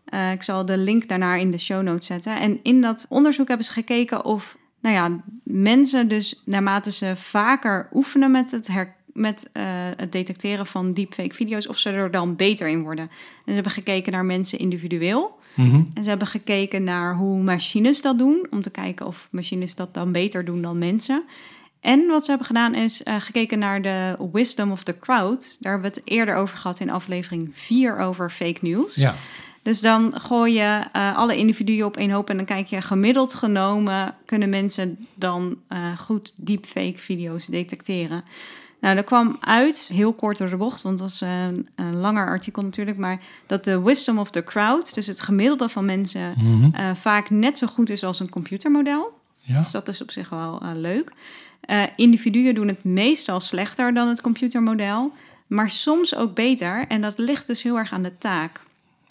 [0.04, 2.40] Eh, ik zal de link daarnaar in de show notes zetten.
[2.40, 7.88] En in dat onderzoek hebben ze gekeken of nou ja, mensen dus naarmate ze vaker
[7.92, 9.64] oefenen met het, her- met, eh,
[9.96, 13.04] het detecteren van deepfake video's, of ze er dan beter in worden.
[13.04, 15.38] En ze hebben gekeken naar mensen individueel.
[15.54, 15.82] Mhm.
[15.94, 19.94] En ze hebben gekeken naar hoe machines dat doen, om te kijken of machines dat
[19.94, 21.24] dan beter doen dan mensen.
[21.80, 25.56] En wat ze hebben gedaan is eh, gekeken naar de wisdom of the crowd.
[25.60, 28.94] Daar hebben we het eerder over gehad in aflevering 4 over fake news.
[28.94, 29.14] Ja,
[29.62, 33.34] Dus dan gooi je eh, alle individuen op één hoop en dan kijk je gemiddeld
[33.34, 35.56] genomen kunnen mensen dan
[35.98, 38.24] goed deepfake video's detecteren.
[38.82, 42.26] Nou, dat kwam uit, heel kort door de bocht, want dat was een, een langer
[42.26, 46.74] artikel natuurlijk, maar dat de wisdom of the crowd, dus het gemiddelde van mensen, Mhm.
[46.74, 49.20] eh, vaak net zo goed is als een computermodel.
[49.38, 49.56] ja.
[49.56, 51.12] Dus dat is op zich wel eh, leuk.
[51.60, 55.12] Eh, individuen doen het meestal slechter dan het computermodel,
[55.46, 56.84] maar soms ook beter.
[56.88, 58.60] En dat ligt dus heel erg aan de taak.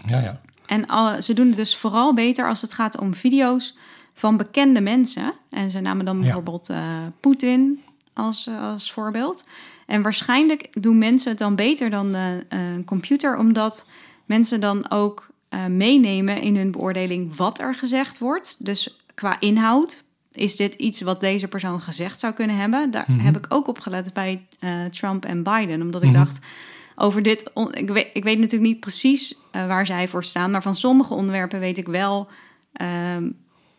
[0.08, 0.42] ja, ja.
[0.66, 3.78] En al, ze doen het dus vooral beter als het gaat om video's
[4.14, 5.34] van bekende mensen.
[5.50, 6.22] En ze namen dan Ja.
[6.24, 7.82] bijvoorbeeld eh, Poetin
[8.13, 9.47] als, eh, als voorbeeld.
[9.86, 13.86] En waarschijnlijk doen mensen het dan beter dan eh, een computer, omdat
[14.26, 18.56] mensen dan ook eh, meenemen in hun beoordeling wat er gezegd wordt.
[18.65, 20.04] Dus qua inhoud.
[20.32, 22.91] Is dit iets wat deze persoon gezegd zou kunnen hebben?
[22.91, 23.19] Daar Mhm.
[23.19, 24.45] heb ik ook op gelet bij
[24.91, 25.82] Trump en Biden.
[25.82, 26.17] Omdat ik Mhm.
[26.17, 26.39] dacht,
[26.95, 27.52] over dit.
[27.71, 31.60] ik, weet, ik weet natuurlijk niet precies waar zij voor staan, maar van sommige onderwerpen
[31.60, 32.28] weet ik wel
[32.74, 33.30] ehm,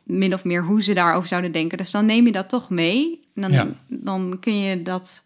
[0.03, 1.79] min of meer hoe ze daarover zouden denken.
[1.79, 3.21] Dus dan neem je dat toch mee.
[3.35, 3.69] En dan, Ja.
[3.88, 5.25] dan kun je dat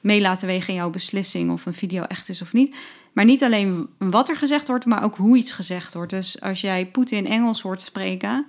[0.00, 2.76] mee laten wegen in jouw beslissing of een video echt is of niet.
[3.12, 6.10] Maar niet alleen wat er gezegd wordt, maar ook hoe iets gezegd wordt.
[6.10, 8.46] Dus als jij Poetin Engels hoort spreken,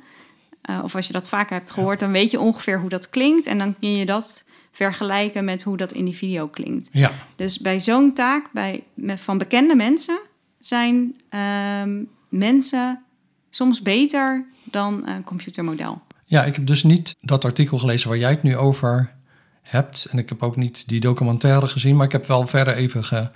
[0.62, 3.46] eh, of als je dat vaker hebt gehoord, dan weet je ongeveer hoe dat klinkt.
[3.48, 6.90] En dan kun je dat vergelijken met hoe dat in die video klinkt.
[6.92, 7.12] ja.
[7.36, 10.20] Dus bij zo'n taak bij, met, van bekende mensen
[10.60, 13.04] zijn ehm, mensen
[13.50, 16.02] soms beter dan een computermodel.
[16.26, 19.12] Ja, ik heb dus niet dat artikel gelezen waar jij het nu over
[19.62, 20.08] hebt.
[20.12, 21.96] En ik heb ook niet die documentaire gezien.
[21.96, 23.32] Maar ik heb wel verder even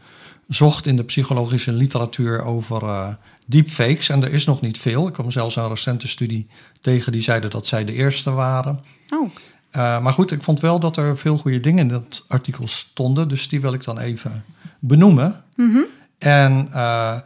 [0.48, 3.08] gezocht in de psychologische literatuur over eh,
[3.46, 4.10] deepfakes.
[4.10, 5.08] En er is nog niet veel.
[5.08, 6.48] Ik kwam zelfs een recente studie
[6.82, 8.80] tegen die zeiden dat zij de eerste waren.
[9.13, 9.30] Oh,
[9.72, 13.28] Eh, maar goed, ik vond wel dat er veel goede dingen in dat artikel stonden.
[13.28, 14.43] Dus die wil ik dan even
[14.80, 15.43] benoemen.
[15.56, 15.80] mhm.
[16.17, 17.17] En eh,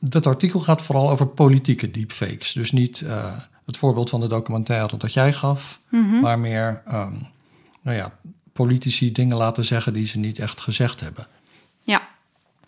[0.00, 2.52] dat artikel gaat vooral over politieke deepfakes.
[2.52, 3.32] Dus niet eh,
[3.66, 6.20] het voorbeeld van de documentaire dat jij gaf, Mhm.
[6.20, 7.12] maar meer ehm,
[7.82, 8.12] nou ja,
[8.52, 11.26] politici dingen laten zeggen die ze niet echt gezegd hebben.
[11.82, 12.08] ja.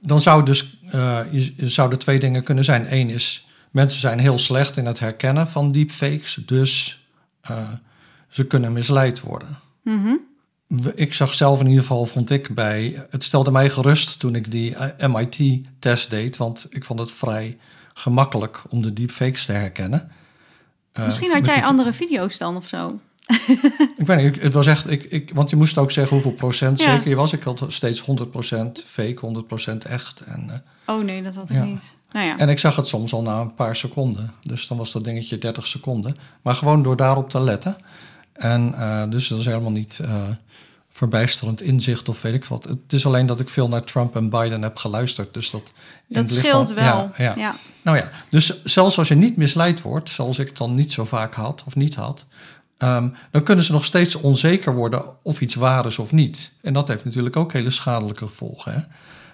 [0.04, 2.86] Dan zou dus eh, je, zouden twee dingen kunnen zijn.
[2.92, 7.00] Eén is, mensen zijn heel slecht in het herkennen van deepfakes, dus
[7.40, 7.56] eh,
[8.28, 9.58] ze kunnen misleid worden.
[9.82, 10.20] We-
[10.94, 13.06] Ik zag zelf in ieder geval, vond ik bij.
[13.10, 17.58] Het stelde mij gerust toen ik die eh, MIT-test deed, want ik vond het vrij
[17.94, 20.10] gemakkelijk om de deepfakes te herkennen.
[20.92, 22.98] Eh, Misschien had jij die- andere video's dan of zo.
[23.98, 24.90] Ik weet niet, het was echt.
[24.90, 26.94] Ik, ik, want je moest ook zeggen hoeveel procent Ja.
[26.94, 27.32] zeker je was.
[27.32, 30.20] Ik had steeds 100% fake, 100% echt.
[30.20, 31.64] En, eh, Oh nee, dat had ik Ja.
[31.64, 31.96] niet.
[32.12, 32.38] Nou ja.
[32.38, 34.32] en ik zag het soms al na een paar seconden.
[34.42, 36.14] Dus dan was dat dingetje 30 seconden.
[36.42, 37.76] Maar gewoon door daarop te letten.
[38.32, 38.74] En
[39.10, 40.00] dus dat is helemaal niet
[40.92, 42.64] verbijsterend inzicht of weet ik wat.
[42.64, 45.34] Het is alleen dat ik veel naar Trump en Biden heb geluisterd.
[45.34, 45.72] Dus dat,
[46.08, 46.84] dat scheelt van- wel.
[46.84, 47.32] Ja, ja.
[47.36, 47.56] ja.
[47.82, 51.34] Nou ja, dus zelfs als je niet misleid wordt, zoals ik dan niet zo vaak
[51.34, 52.26] had of niet had,
[52.78, 56.52] ehm, dan kunnen ze nog steeds onzeker worden of iets waar is of niet.
[56.60, 58.72] En dat heeft natuurlijk ook hele schadelijke gevolgen.
[58.72, 58.80] Hè?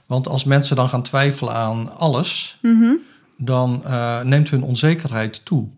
[0.06, 2.92] Want als mensen dan gaan twijfelen aan alles, Mhm.
[3.36, 5.68] dan eh, neemt hun onzekerheid toe.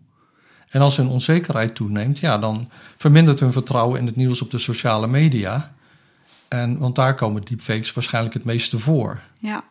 [0.71, 4.57] En als hun onzekerheid toeneemt, ja, dan vermindert hun vertrouwen in het nieuws op de
[4.57, 5.73] sociale media.
[6.47, 9.19] En, want daar komen deepfakes waarschijnlijk het meeste voor.
[9.39, 9.63] Ja.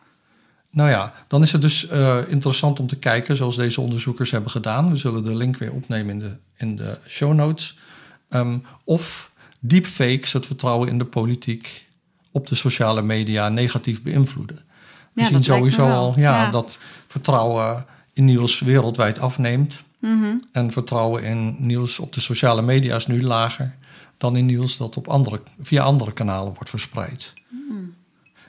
[0.69, 4.51] Nou ja, dan is het dus uh, interessant om te kijken, zoals deze onderzoekers hebben
[4.51, 4.89] gedaan.
[4.91, 7.77] We zullen de link weer opnemen in de, in de show notes.
[8.29, 11.87] Um, of deepfakes het vertrouwen in de politiek
[12.31, 14.59] op de sociale media negatief beïnvloeden.
[15.13, 16.51] We Ja, zien sowieso al ja, Ja.
[16.51, 19.73] dat vertrouwen in nieuws wereldwijd afneemt.
[20.01, 20.37] Mhm.
[20.51, 23.75] En vertrouwen in nieuws op de sociale media is nu lager
[24.17, 27.33] dan in nieuws dat op andere, via andere kanalen wordt verspreid.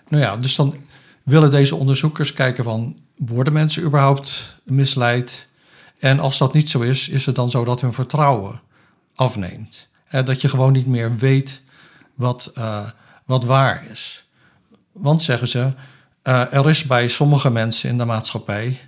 [0.09, 0.75] Nou ja, dus dan
[1.23, 5.49] willen deze onderzoekers kijken van, worden mensen überhaupt misleid?
[5.99, 8.61] En als dat niet zo is, is het dan zo dat hun vertrouwen
[9.15, 9.89] afneemt?
[10.05, 11.63] Hè, dat je gewoon niet meer weet
[12.15, 12.89] wat, eh,
[13.25, 14.25] wat waar is.
[14.93, 15.73] Want zeggen ze,
[16.23, 18.81] eh, er is bij sommige mensen in de maatschappij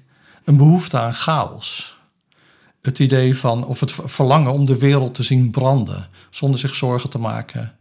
[0.44, 1.93] een behoefte aan chaos
[2.84, 7.10] het idee van, of het verlangen om de wereld te zien branden, zonder zich zorgen
[7.10, 7.76] te maken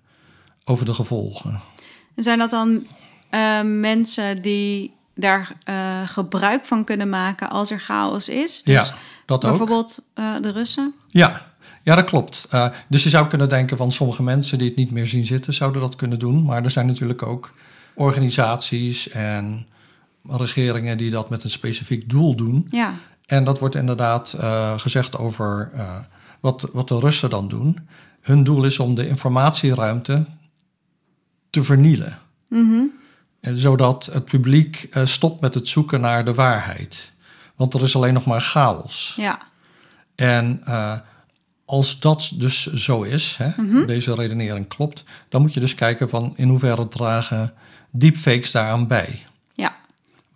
[0.65, 1.61] over de gevolgen.
[2.15, 2.87] En zijn dat dan
[3.29, 8.63] eh, mensen die daar eh, gebruik van kunnen maken als er chaos is?
[8.63, 9.49] Dus ja, dat ook.
[9.49, 10.93] bijvoorbeeld eh, de Russen?
[11.09, 11.45] Ja,
[11.83, 12.47] ja dat klopt.
[12.89, 15.81] Dus je zou kunnen denken van sommige mensen die het niet meer zien zitten, zouden
[15.81, 16.43] dat kunnen doen.
[16.43, 17.53] Maar er zijn natuurlijk ook
[17.95, 19.65] organisaties en
[20.27, 22.67] regeringen die dat met een specifiek doel doen.
[22.69, 22.93] Ja.
[23.25, 25.95] En dat wordt inderdaad eh, gezegd over eh,
[26.39, 27.87] wat, wat de Russen dan doen.
[28.21, 30.25] Hun doel is om de informatieruimte
[31.49, 32.17] te vernielen.
[33.39, 37.11] En zodat het publiek eh, stopt met het zoeken naar de waarheid.
[37.55, 39.13] Want er is alleen nog maar chaos.
[39.17, 39.39] Ja.
[40.15, 40.63] En
[41.65, 43.85] als dat dus zo is, hè, Mhm.
[43.85, 47.53] deze redenering klopt, dan moet je dus kijken van in hoeverre dragen
[47.91, 49.23] deepfakes daaraan bij.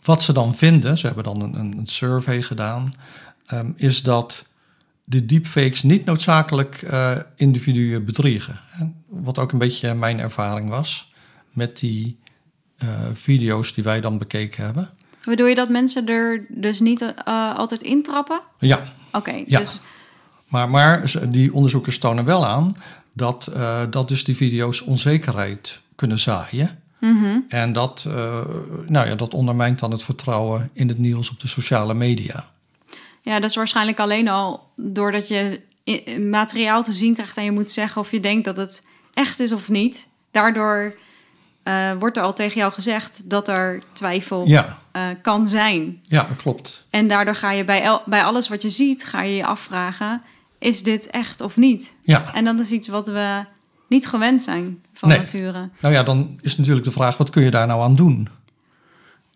[0.07, 2.93] Wat ze dan vinden, ze hebben dan een, een survey gedaan,
[3.45, 4.47] ehm, is dat
[5.03, 8.59] de deepfakes niet noodzakelijk eh, individuen bedriegen.
[9.07, 11.13] Wat ook een beetje mijn ervaring was
[11.51, 12.19] met die
[12.77, 14.89] eh, video's die wij dan bekeken hebben.
[15.23, 18.41] Bedoel je dat mensen er dus niet eh, altijd intrappen?
[18.59, 19.59] Ja, Oké, Ja.
[19.59, 19.79] dus
[20.47, 22.75] Maar, maar die onderzoekers tonen wel aan
[23.13, 23.51] dat,
[23.89, 26.81] dat dus die video's onzekerheid kunnen zaaien.
[26.99, 27.39] Mhm.
[27.47, 28.41] En dat, eh,
[28.87, 32.45] nou ja, dat ondermijnt dan het vertrouwen in het nieuws op de sociale media.
[33.21, 35.61] ja, dat is waarschijnlijk alleen al doordat je
[36.29, 39.51] materiaal te zien krijgt en je moet zeggen of je denkt dat het echt is
[39.51, 40.07] of niet.
[40.31, 40.95] Daardoor
[41.63, 45.99] eh, wordt er al tegen jou gezegd dat er twijfel Ja, eh, kan zijn.
[46.03, 46.85] ja, dat klopt.
[46.89, 50.21] En daardoor ga je bij, el- bij alles wat je ziet, ga je je afvragen:
[50.59, 51.95] is dit echt of niet?
[52.03, 53.45] Ja, En dat is iets wat we
[53.87, 55.17] niet gewend zijn van Nee.
[55.17, 55.69] nature.
[55.81, 58.29] nou ja, dan is natuurlijk de vraag, wat kun je daar nou aan doen?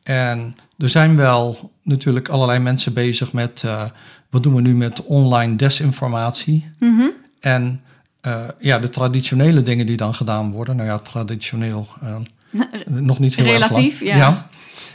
[0.04, 3.84] En er zijn wel natuurlijk allerlei mensen bezig met, eh,
[4.30, 6.70] wat doen we nu met online desinformatie?
[6.80, 7.08] Mhm.
[7.40, 7.82] En
[8.22, 12.16] eh, ja, de traditionele dingen die dan gedaan worden, nou ja, traditioneel eh,
[12.86, 14.20] nog niet heel Relatief, erg lang.
[14.22, 14.50] ja.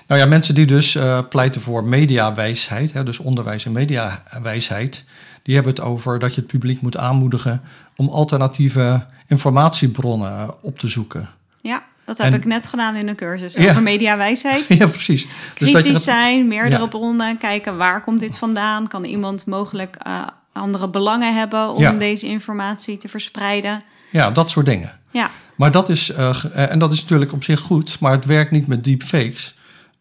[0.07, 5.05] Nou ja, mensen die dus pleiten voor mediawijsheid, hè, dus onderwijs en mediawijsheid,
[5.43, 7.61] die hebben het over dat je het publiek moet aanmoedigen
[7.97, 11.29] om alternatieve informatiebronnen eh, op te zoeken.
[11.61, 13.71] Ja, dat heb En- ik net gedaan in een cursus Ja.
[13.71, 14.65] over mediawijsheid.
[14.79, 15.23] ja, precies.
[15.23, 16.89] Dus dat Kritisch dat- zijn, meerdere Ja.
[16.89, 18.89] bronnen, kijken waar komt dit vandaan?
[18.89, 21.93] Kan iemand mogelijk eh, andere belangen hebben om Ja.
[21.93, 23.83] deze informatie te verspreiden?
[24.11, 24.91] ja, dat soort dingen.
[25.11, 28.51] Ja, Maar dat is, eh, en dat is natuurlijk op zich goed, maar het werkt
[28.51, 29.55] niet met deepfakes.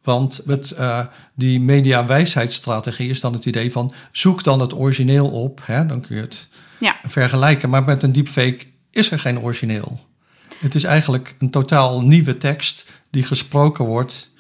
[0.04, 1.00] Want met eh,
[1.34, 6.16] die mediawijsheidsstrategie is dan het idee van zoek dan het origineel op, hè, dan kun
[6.16, 6.48] je het
[6.80, 7.70] ja, vergelijken.
[7.70, 8.60] Maar met een deepfake
[8.96, 10.00] is er geen origineel.
[10.60, 14.32] Het is eigenlijk een totaal nieuwe tekst die gesproken wordt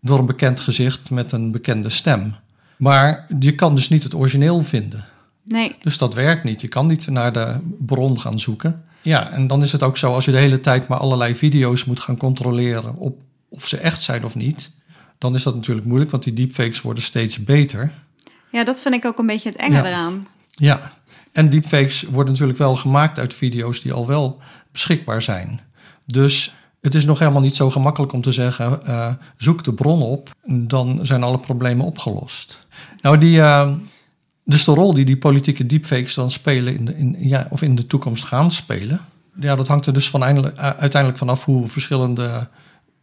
[0.00, 2.34] door een bekend gezicht met een bekende stem.
[2.76, 5.04] Maar je kan dus niet het origineel vinden.
[5.42, 6.60] nee, Dus dat werkt niet.
[6.60, 8.84] Je kan niet naar de bron gaan zoeken.
[9.02, 11.84] Ja, en dan is het ook zo als je de hele tijd maar allerlei video's
[11.84, 13.18] moet gaan controleren op
[13.48, 14.70] of ze echt zijn of niet.
[15.18, 17.92] Dan is dat natuurlijk moeilijk, want die deepfakes worden steeds beter.
[18.50, 19.84] ja, dat vind ik ook een beetje het enge Ja.
[19.86, 20.26] eraan.
[20.50, 20.92] Ja,
[21.34, 24.40] en deepfakes worden natuurlijk wel gemaakt uit video's die al wel
[24.72, 25.60] beschikbaar zijn.
[26.06, 30.02] Dus het is nog helemaal niet zo gemakkelijk om te zeggen: eh, zoek de bron
[30.02, 32.58] op, dan zijn alle problemen opgelost.
[33.02, 33.72] Nou, die, eh,
[34.44, 37.74] dus de rol die die politieke deepfakes dan spelen, in de, in, ja, of in
[37.74, 39.00] de toekomst gaan spelen,
[39.40, 42.48] ja, dat hangt er dus van eindelijk- uh, uiteindelijk vanaf hoe verschillende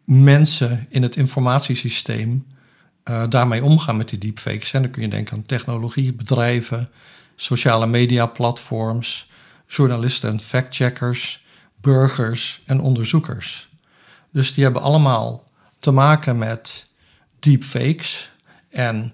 [0.06, 2.46] mensen in het informatiesysteem
[3.04, 4.74] eh, daarmee omgaan met die deepfakes.
[4.74, 6.90] En dan kun je denken aan technologie, bedrijven,
[7.42, 9.30] sociale media platforms,
[9.68, 11.44] journalisten en factcheckers,
[11.82, 13.70] burgers en onderzoekers.
[14.32, 15.44] Dus die hebben allemaal
[15.80, 16.88] te maken met
[17.40, 18.30] deepfakes.
[18.70, 19.14] En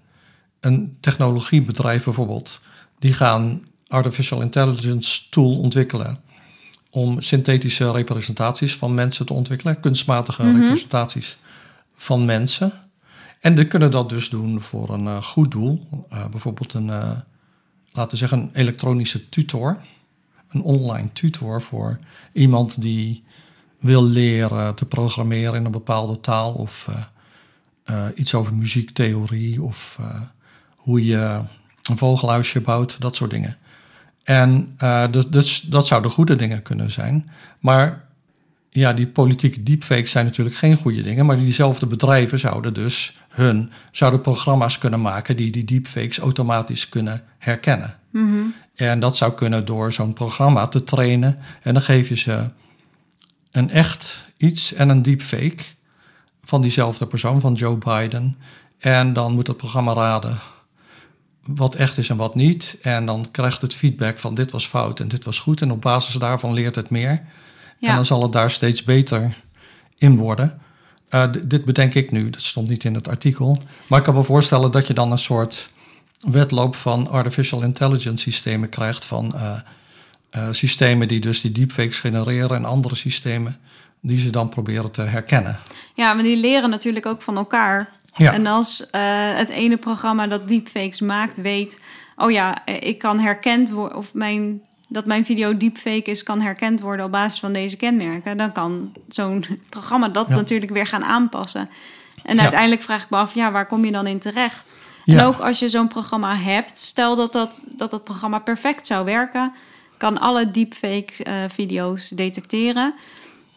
[0.60, 2.62] een technologiebedrijf bijvoorbeeld,
[3.00, 6.20] die gaan artificial intelligence tool ontwikkelen
[6.90, 10.60] om synthetische representaties van mensen te ontwikkelen, kunstmatige Mhm.
[10.62, 11.38] representaties
[11.96, 12.72] van mensen.
[13.40, 15.88] En die kunnen dat dus doen voor een eh, goed doel.
[16.10, 17.12] Eh, bijvoorbeeld een, eh,
[17.97, 19.77] laten zeggen, een elektronische tutor.
[20.49, 21.99] Een online tutor voor
[22.33, 23.23] iemand die
[23.79, 26.53] wil leren te programmeren in een bepaalde taal.
[26.53, 27.03] Of eh,
[27.83, 29.62] eh, iets over muziektheorie.
[29.62, 30.21] Of eh,
[30.75, 31.41] hoe je
[31.83, 33.01] een vogelhuisje bouwt.
[33.01, 33.57] Dat soort dingen.
[34.23, 34.77] En
[35.12, 37.29] dus, dus dat zouden goede dingen kunnen zijn.
[37.60, 38.07] Maar
[38.80, 41.26] ja, die politieke deepfakes zijn natuurlijk geen goede dingen.
[41.26, 47.24] Maar diezelfde bedrijven zouden dus hun zouden programma's kunnen maken die die deepfakes automatisch kunnen
[47.38, 47.96] herkennen.
[48.10, 48.46] Mhm.
[48.76, 51.40] En dat zou kunnen door zo'n programma te trainen.
[51.62, 52.50] En dan geef je ze
[53.52, 55.63] een echt iets en een deepfake
[56.44, 58.38] van diezelfde persoon, van Joe Biden.
[58.80, 60.40] En dan moet het programma raden
[61.48, 62.78] wat echt is en wat niet.
[62.82, 65.62] En dan krijgt het feedback van dit was fout en dit was goed.
[65.62, 67.22] En op basis daarvan leert het meer.
[67.78, 67.90] Ja.
[67.90, 69.36] En dan zal het daar steeds beter
[69.98, 70.62] in worden.
[71.10, 73.58] Eh, dit bedenk ik nu, dat stond niet in het artikel.
[73.88, 75.70] Maar ik kan me voorstellen dat je dan een soort
[76.22, 79.06] wedloop van artificial intelligence systemen krijgt.
[79.06, 79.58] Van eh,
[80.30, 83.58] eh, systemen die dus die deepfakes genereren en andere systemen
[84.02, 85.60] die ze dan proberen te herkennen.
[85.94, 87.90] ja, maar die leren natuurlijk ook van elkaar.
[88.16, 88.84] Ja, En als
[89.36, 91.82] het ene programma dat deepfakes maakt weet...
[92.16, 93.98] oh ja, ik kan herkend worden...
[93.98, 98.38] of mijn, dat mijn video deepfake is, kan herkend worden op basis van deze kenmerken...
[98.38, 100.36] dan kan zo'n programma dat Ja.
[100.36, 101.69] natuurlijk weer gaan aanpassen.
[102.23, 102.41] En Ja.
[102.41, 104.73] uiteindelijk vraag ik me af, ja, waar kom je dan in terecht?
[105.06, 106.80] En ook als je zo'n programma hebt...
[106.80, 109.54] stel dat dat, dat dat programma perfect zou werken...
[109.97, 112.93] kan alle deepfake eh, video's detecteren...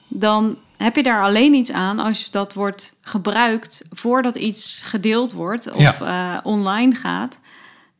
[0.08, 5.70] dan heb je daar alleen iets aan als dat wordt gebruikt voordat iets gedeeld wordt
[5.72, 7.40] of eh, online gaat.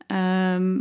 [0.06, 0.78] Ehm,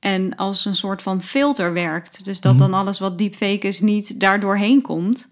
[0.00, 2.24] en als een soort van filter werkt.
[2.24, 2.62] Dus dat Mhm.
[2.62, 5.28] dan alles wat deepfake is niet daardoor heen komt.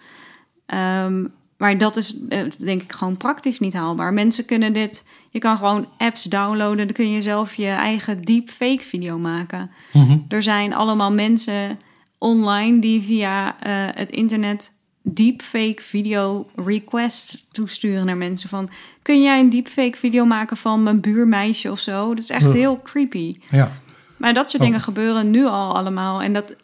[0.66, 1.24] Ehm,
[1.56, 4.12] maar dat is eh, denk ik gewoon praktisch niet haalbaar.
[4.12, 5.04] Mensen kunnen dit...
[5.30, 6.86] Je kan gewoon apps downloaden.
[6.86, 9.70] Dan kun je zelf je eigen deepfake video maken.
[9.92, 10.18] Mhm.
[10.28, 11.78] Er zijn allemaal mensen
[12.18, 18.68] online die via eh, het internet deepfake video requests toesturen naar mensen van
[19.02, 22.08] kun jij een deepfake video maken van mijn buurmeisje of zo?
[22.08, 23.36] Dat is echt heel creepy.
[23.50, 23.72] ja.
[24.18, 24.68] Maar dat soort Oh.
[24.68, 26.54] dingen gebeuren nu al allemaal en dat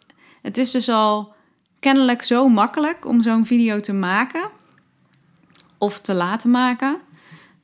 [0.41, 1.33] het is dus al
[1.79, 4.49] kennelijk zo makkelijk om zo'n video te maken
[5.77, 6.97] of te laten maken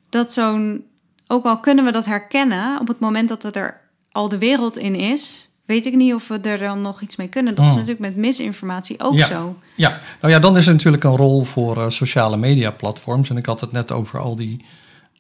[0.10, 0.86] dat zo'n
[1.28, 3.80] ook al kunnen we dat herkennen op het moment dat het er
[4.12, 7.28] al de wereld in is, weet ik niet of we er dan nog iets mee
[7.28, 7.56] kunnen.
[7.56, 7.80] Dat is Hmm.
[7.80, 9.26] natuurlijk met misinformatie ook Ja.
[9.26, 9.56] zo.
[9.76, 13.30] Ja, nou ja, dan is er natuurlijk een rol voor eh, sociale media platforms.
[13.30, 14.66] En ik had het net over al die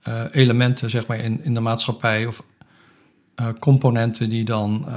[0.03, 2.43] eh, elementen zeg maar, in, in de maatschappij of
[3.59, 4.95] componenten die dan eh,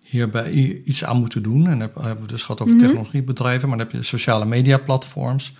[0.00, 0.50] hierbij
[0.84, 1.66] iets aan moeten doen.
[1.68, 2.84] En dan hebben we dus gehad over Mhm.
[2.84, 5.52] technologiebedrijven, maar dan heb je sociale media platforms.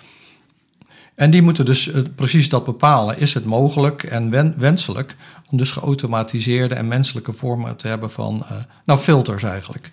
[1.15, 3.19] En die moeten dus eh, precies dat bepalen.
[3.19, 5.17] Is het mogelijk en wen- wenselijk
[5.51, 9.93] om dus geautomatiseerde en menselijke vormen te hebben van, eh, nou filters eigenlijk.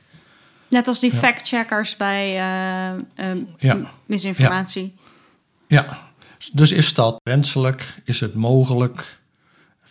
[0.69, 1.17] Net als die Ja.
[1.17, 3.77] fact-checkers bij eh, eh, Ja.
[4.05, 4.95] misinformatie.
[5.67, 5.99] Ja,
[6.53, 7.95] dus is dat wenselijk?
[8.03, 9.19] Is het mogelijk?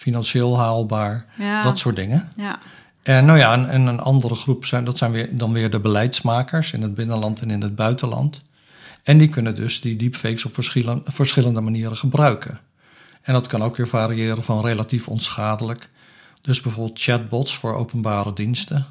[0.02, 1.24] Financieel haalbaar?
[1.38, 2.28] Ja, Dat soort dingen.
[2.36, 2.58] ja.
[3.02, 5.80] En nou ja, en, en een andere groep zijn, dat zijn weer, dan weer de
[5.80, 8.40] beleidsmakers in het binnenland en in het buitenland.
[9.02, 12.60] En die kunnen dus die deepfakes op verschillende, verschillende manieren gebruiken.
[13.22, 15.88] En dat kan ook weer variëren van relatief onschadelijk.
[16.42, 18.86] Dus bijvoorbeeld chatbots voor openbare diensten.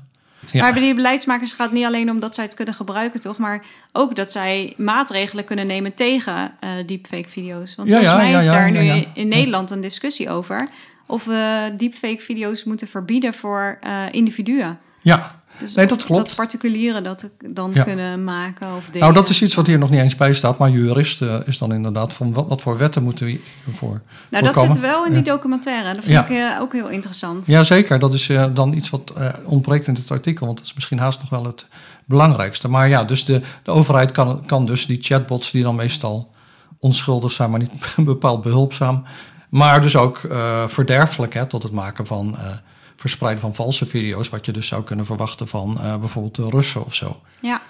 [0.52, 3.20] Ja, Maar bij die beleidsmakers gaat het niet alleen om dat zij het kunnen gebruiken,
[3.20, 3.38] toch?
[3.38, 7.76] Maar ook dat zij maatregelen kunnen nemen tegen eh deepfake-video's.
[7.76, 10.70] Want Ja, volgens mij ja, is daar nu in Nederland een discussie over...
[11.12, 14.80] of we deepfake-video's moeten verbieden voor eh, individuen.
[15.02, 15.40] ja.
[15.60, 16.26] Dus Nee, dat klopt.
[16.28, 17.84] Dat particulieren dat dan Ja.
[17.84, 19.00] kunnen maken of delen.
[19.00, 20.58] nou dat is iets wat hier nog niet eens bij staat.
[20.58, 24.58] Maar juristen is dan inderdaad van wat, wat voor wetten moeten we hiervoor Nou, dat
[24.66, 25.94] zit wel in die documentaire.
[25.94, 26.28] Dat vind Ja.
[26.28, 27.48] ik eh, ook heel interessant.
[27.48, 30.74] Jazeker, dat is eh, dan iets wat eh, ontbreekt in dit artikel, want dat is
[30.74, 31.68] misschien haast nog wel het
[32.06, 32.68] belangrijkste.
[32.68, 36.32] Maar ja, dus de, de overheid kan, kan dus die chatbots, die dan meestal
[36.80, 39.04] onschuldig zijn, maar niet bepaald behulpzaam,
[39.52, 42.48] maar dus ook eh, verderfelijk hè, tot het maken van eh,
[42.96, 46.86] verspreiden van valse video's, wat je dus zou kunnen verwachten van eh, bijvoorbeeld de Russen
[46.86, 47.22] of zo.
[47.42, 47.62] Ja,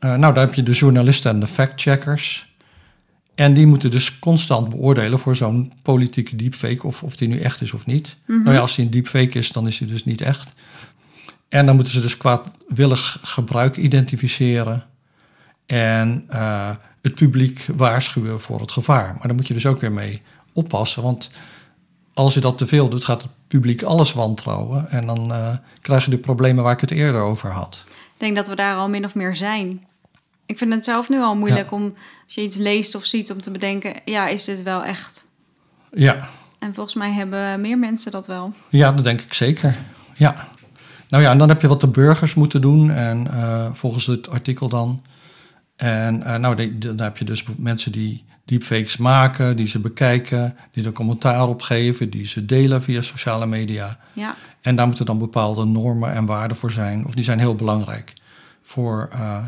[0.00, 2.54] nou, daar heb je de journalisten en de fact-checkers.
[3.34, 7.60] En die moeten dus constant beoordelen voor zo'n politieke deepfake, of, of die nu echt
[7.60, 8.16] is of niet.
[8.26, 8.42] Mhm.
[8.42, 10.52] Nou ja, als die een deepfake is, dan is die dus niet echt.
[11.48, 14.84] En dan moeten ze dus kwaadwillig gebruik identificeren
[15.66, 16.28] en
[17.02, 19.14] het publiek waarschuwen voor het gevaar.
[19.14, 20.22] Maar daar moet je dus ook weer mee
[20.52, 21.30] oppassen, want
[22.14, 24.90] als je dat te veel doet, gaat het publiek alles wantrouwen.
[24.90, 25.48] En dan eh,
[25.80, 27.82] krijg je de problemen waar ik het eerder over had.
[27.86, 29.86] Ik denk dat we daar al min of meer zijn.
[30.46, 31.94] Ik vind het zelf nu al moeilijk om,
[32.24, 35.26] als je iets leest of ziet, om te bedenken: ja, is dit wel echt?
[35.92, 36.28] Ja.
[36.58, 38.52] En volgens mij hebben meer mensen dat wel.
[38.68, 39.76] Ja, dat denk ik zeker.
[40.14, 40.48] Ja.
[41.08, 42.90] Nou ja, en dan heb je wat de burgers moeten doen.
[42.90, 45.02] En uh, volgens het artikel dan.
[45.80, 50.84] En uh, nou, dan heb je dus mensen die deepfakes maken, die ze bekijken, die
[50.84, 53.98] er commentaar op geven, die ze delen via sociale media.
[54.12, 54.36] Ja.
[54.60, 58.14] En daar moeten dan bepaalde normen en waarden voor zijn, of die zijn heel belangrijk
[58.62, 59.44] voor, uh,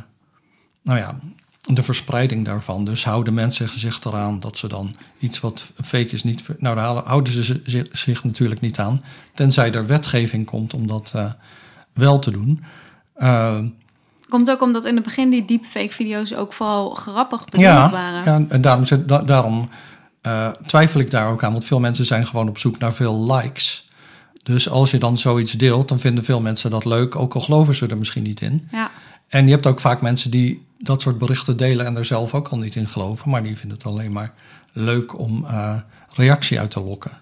[0.82, 1.18] nou ja,
[1.60, 2.84] de verspreiding daarvan.
[2.84, 6.48] Dus houden mensen zich eraan dat ze dan iets wat fake is niet.
[6.58, 9.02] Nou, daar houden ze zich natuurlijk niet aan,
[9.34, 11.32] tenzij er wetgeving komt om dat uh,
[11.92, 12.64] wel te doen.
[13.16, 13.58] Uh,
[14.32, 18.24] Komt ook omdat in het begin die deepfake-video's ook vooral grappig bedoeld ja, waren.
[18.24, 19.68] Ja, en daarom, da daarom
[20.26, 21.52] uh, twijfel ik daar ook aan.
[21.52, 23.88] Want veel mensen zijn gewoon op zoek naar veel likes.
[24.42, 27.16] Dus als je dan zoiets deelt, dan vinden veel mensen dat leuk.
[27.16, 28.68] Ook al geloven ze er misschien niet in.
[28.70, 28.90] Ja.
[29.28, 32.48] En je hebt ook vaak mensen die dat soort berichten delen en er zelf ook
[32.48, 33.30] al niet in geloven.
[33.30, 34.32] Maar die vinden het alleen maar
[34.72, 35.74] leuk om uh,
[36.14, 37.12] reactie uit te lokken.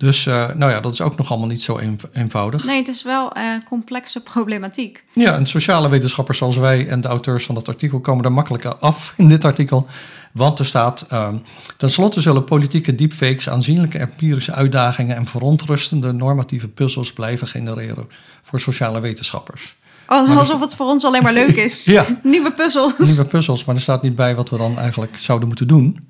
[0.00, 1.80] Dus uh, nou ja, dat is ook nog allemaal niet zo
[2.12, 2.64] eenvoudig.
[2.64, 5.04] Nee, het is wel uh, complexe problematiek.
[5.12, 8.76] Ja, en sociale wetenschappers zoals wij en de auteurs van dat artikel komen er makkelijker
[8.76, 9.86] af in dit artikel.
[10.32, 11.28] Want er staat, uh,
[11.76, 18.08] tenslotte zullen politieke deepfakes aanzienlijke empirische uitdagingen en verontrustende normatieve puzzels blijven genereren
[18.42, 19.74] voor sociale wetenschappers.
[20.06, 21.84] Oh, alsof het voor ons alleen maar leuk is.
[21.96, 22.06] ja.
[22.22, 22.98] Nieuwe puzzels.
[22.98, 26.08] Nieuwe puzzels, maar er staat niet bij wat we dan eigenlijk zouden moeten doen.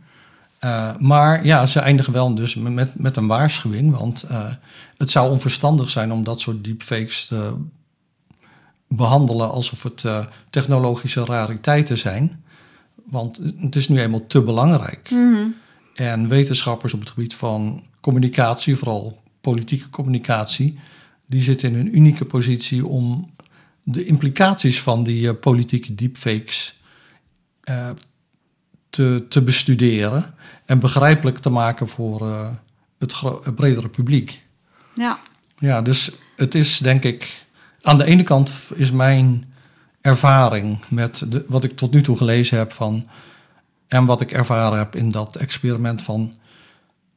[0.65, 3.97] Uh, maar ja, ze eindigen wel dus met, met een waarschuwing.
[3.97, 4.53] Want uh,
[4.97, 7.55] het zou onverstandig zijn om dat soort deepfakes te
[8.89, 12.45] behandelen alsof het uh, technologische rariteiten zijn.
[13.05, 15.11] Want het is nu eenmaal te belangrijk.
[15.11, 15.55] Mm -hmm.
[15.95, 20.79] En wetenschappers op het gebied van communicatie, vooral politieke communicatie,
[21.27, 23.31] die zitten in een unieke positie om
[23.83, 26.81] de implicaties van die politieke deepfakes
[28.91, 30.35] te, te bestuderen
[30.65, 32.49] en begrijpelijk te maken voor uh,
[32.99, 34.43] het, het, bredere publiek.
[34.95, 35.19] Ja.
[35.57, 37.45] Ja, dus het is denk ik.
[37.83, 39.53] Aan de ene kant is mijn
[40.01, 43.09] ervaring met de, wat ik tot nu toe gelezen heb van.
[43.89, 46.35] En wat ik ervaren heb in dat experiment van.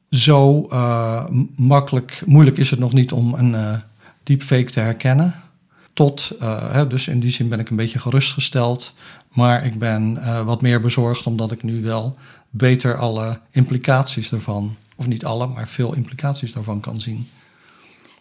[0.10, 3.74] Zo uh, makkelijk, moeilijk is het nog niet om een uh,
[4.24, 5.43] deepfake te herkennen.
[5.94, 6.32] Tot,
[6.72, 8.94] hè, dus in die zin ben ik een beetje gerustgesteld.
[9.34, 12.18] Maar ik ben uh, wat meer bezorgd omdat ik nu wel
[12.50, 17.30] beter alle implicaties ervan, of niet alle, maar veel implicaties daarvan kan zien.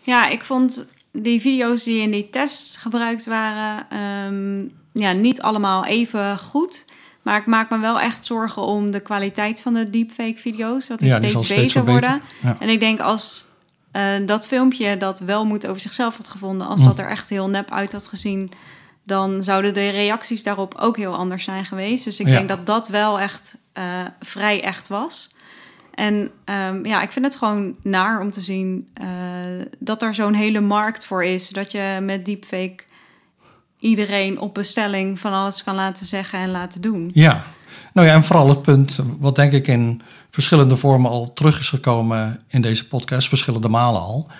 [0.01, 5.85] Ja, ik vond die video's die in die test gebruikt waren, um, ja, niet allemaal
[5.85, 6.85] even goed.
[7.23, 10.87] Maar ik maak me wel echt zorgen om de kwaliteit van de deepfake-video's.
[10.87, 12.23] Dat die ja, steeds, die beter, steeds worden.
[12.43, 12.57] Ja.
[12.61, 13.47] En ik denk als
[13.93, 16.87] uh, dat filmpje dat wel moet over zichzelf had gevonden, als mm.
[16.87, 18.51] dat er echt heel nep uit had gezien,
[19.05, 22.05] dan zouden de reacties daarop ook heel anders zijn geweest.
[22.05, 22.33] Dus ik ja.
[22.33, 23.85] denk dat dat wel echt uh,
[24.21, 25.35] vrij echt was.
[25.95, 29.07] En um, ja, ik vind het gewoon naar om te zien uh,
[29.79, 31.49] dat er zo'n hele markt voor is.
[31.49, 32.85] Dat je met deepfake
[33.79, 37.11] iedereen op bestelling van alles kan laten zeggen en laten doen.
[37.15, 37.45] Ja,
[37.93, 41.69] nou ja, en vooral het punt wat denk ik in verschillende vormen al terug is
[41.69, 44.31] gekomen in deze podcast, verschillende malen al,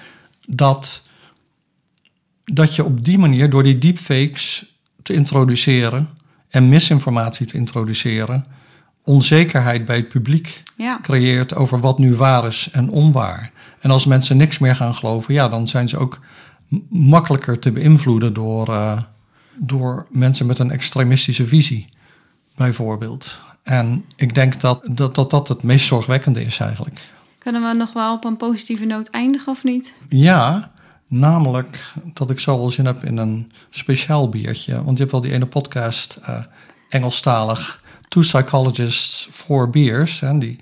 [0.47, 1.03] dat
[2.45, 6.09] dat je op die manier door die deepfakes te introduceren
[6.49, 8.47] en misinformatie te introduceren,
[9.05, 10.99] onzekerheid bij het publiek ja.
[11.03, 13.53] creëert over wat nu waar is en onwaar.
[13.81, 16.21] En als mensen niks meer gaan geloven, ja, dan zijn ze ook
[16.89, 19.01] makkelijker te beïnvloeden door, uh,
[19.55, 21.87] door mensen met een extremistische visie,
[22.57, 23.41] bijvoorbeeld.
[23.63, 27.01] En ik denk dat dat, dat dat het meest zorgwekkende is eigenlijk.
[27.39, 29.99] Kunnen we nog wel op een positieve noot eindigen of niet?
[30.09, 30.73] Ja,
[31.15, 31.79] Namelijk
[32.15, 34.85] dat ik zo wel zin heb in een speciaal biertje.
[34.85, 36.43] Want je hebt wel die ene podcast, uh,
[36.89, 40.21] Engelstalig, Two Psychologists, Four Beers.
[40.21, 40.59] Hè, die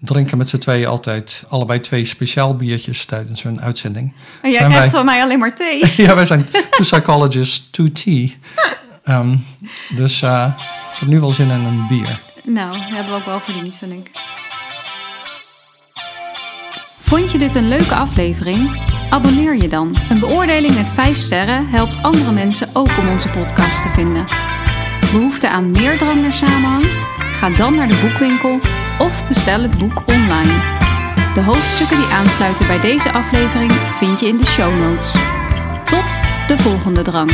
[0.00, 4.12] drinken met z'n tweeën altijd allebei twee speciaal biertjes tijdens hun uitzending.
[4.42, 4.90] En jij krijgt wij...
[4.90, 5.92] van mij alleen maar thee.
[6.06, 8.28] ja, wij zijn Two Psychologists, Two Tea.
[9.08, 9.44] Um,
[9.96, 10.52] dus uh,
[10.92, 12.22] ik heb nu wel zin in een bier.
[12.46, 14.10] Nou, hebben we ook wel verdiend, vind ik.
[16.98, 18.82] Vond je dit een leuke aflevering?
[19.10, 19.96] Abonneer je dan.
[20.10, 24.26] Een beoordeling met 5 sterren helpt andere mensen ook om onze podcast te vinden.
[25.12, 26.84] Behoefte aan meer drang naar samenhang?
[27.18, 28.60] Ga dan naar de boekwinkel
[28.98, 30.52] of bestel het boek online.
[31.34, 35.12] De hoofdstukken die aansluiten bij deze aflevering vind je in de show notes.
[35.84, 37.30] Tot de volgende drang.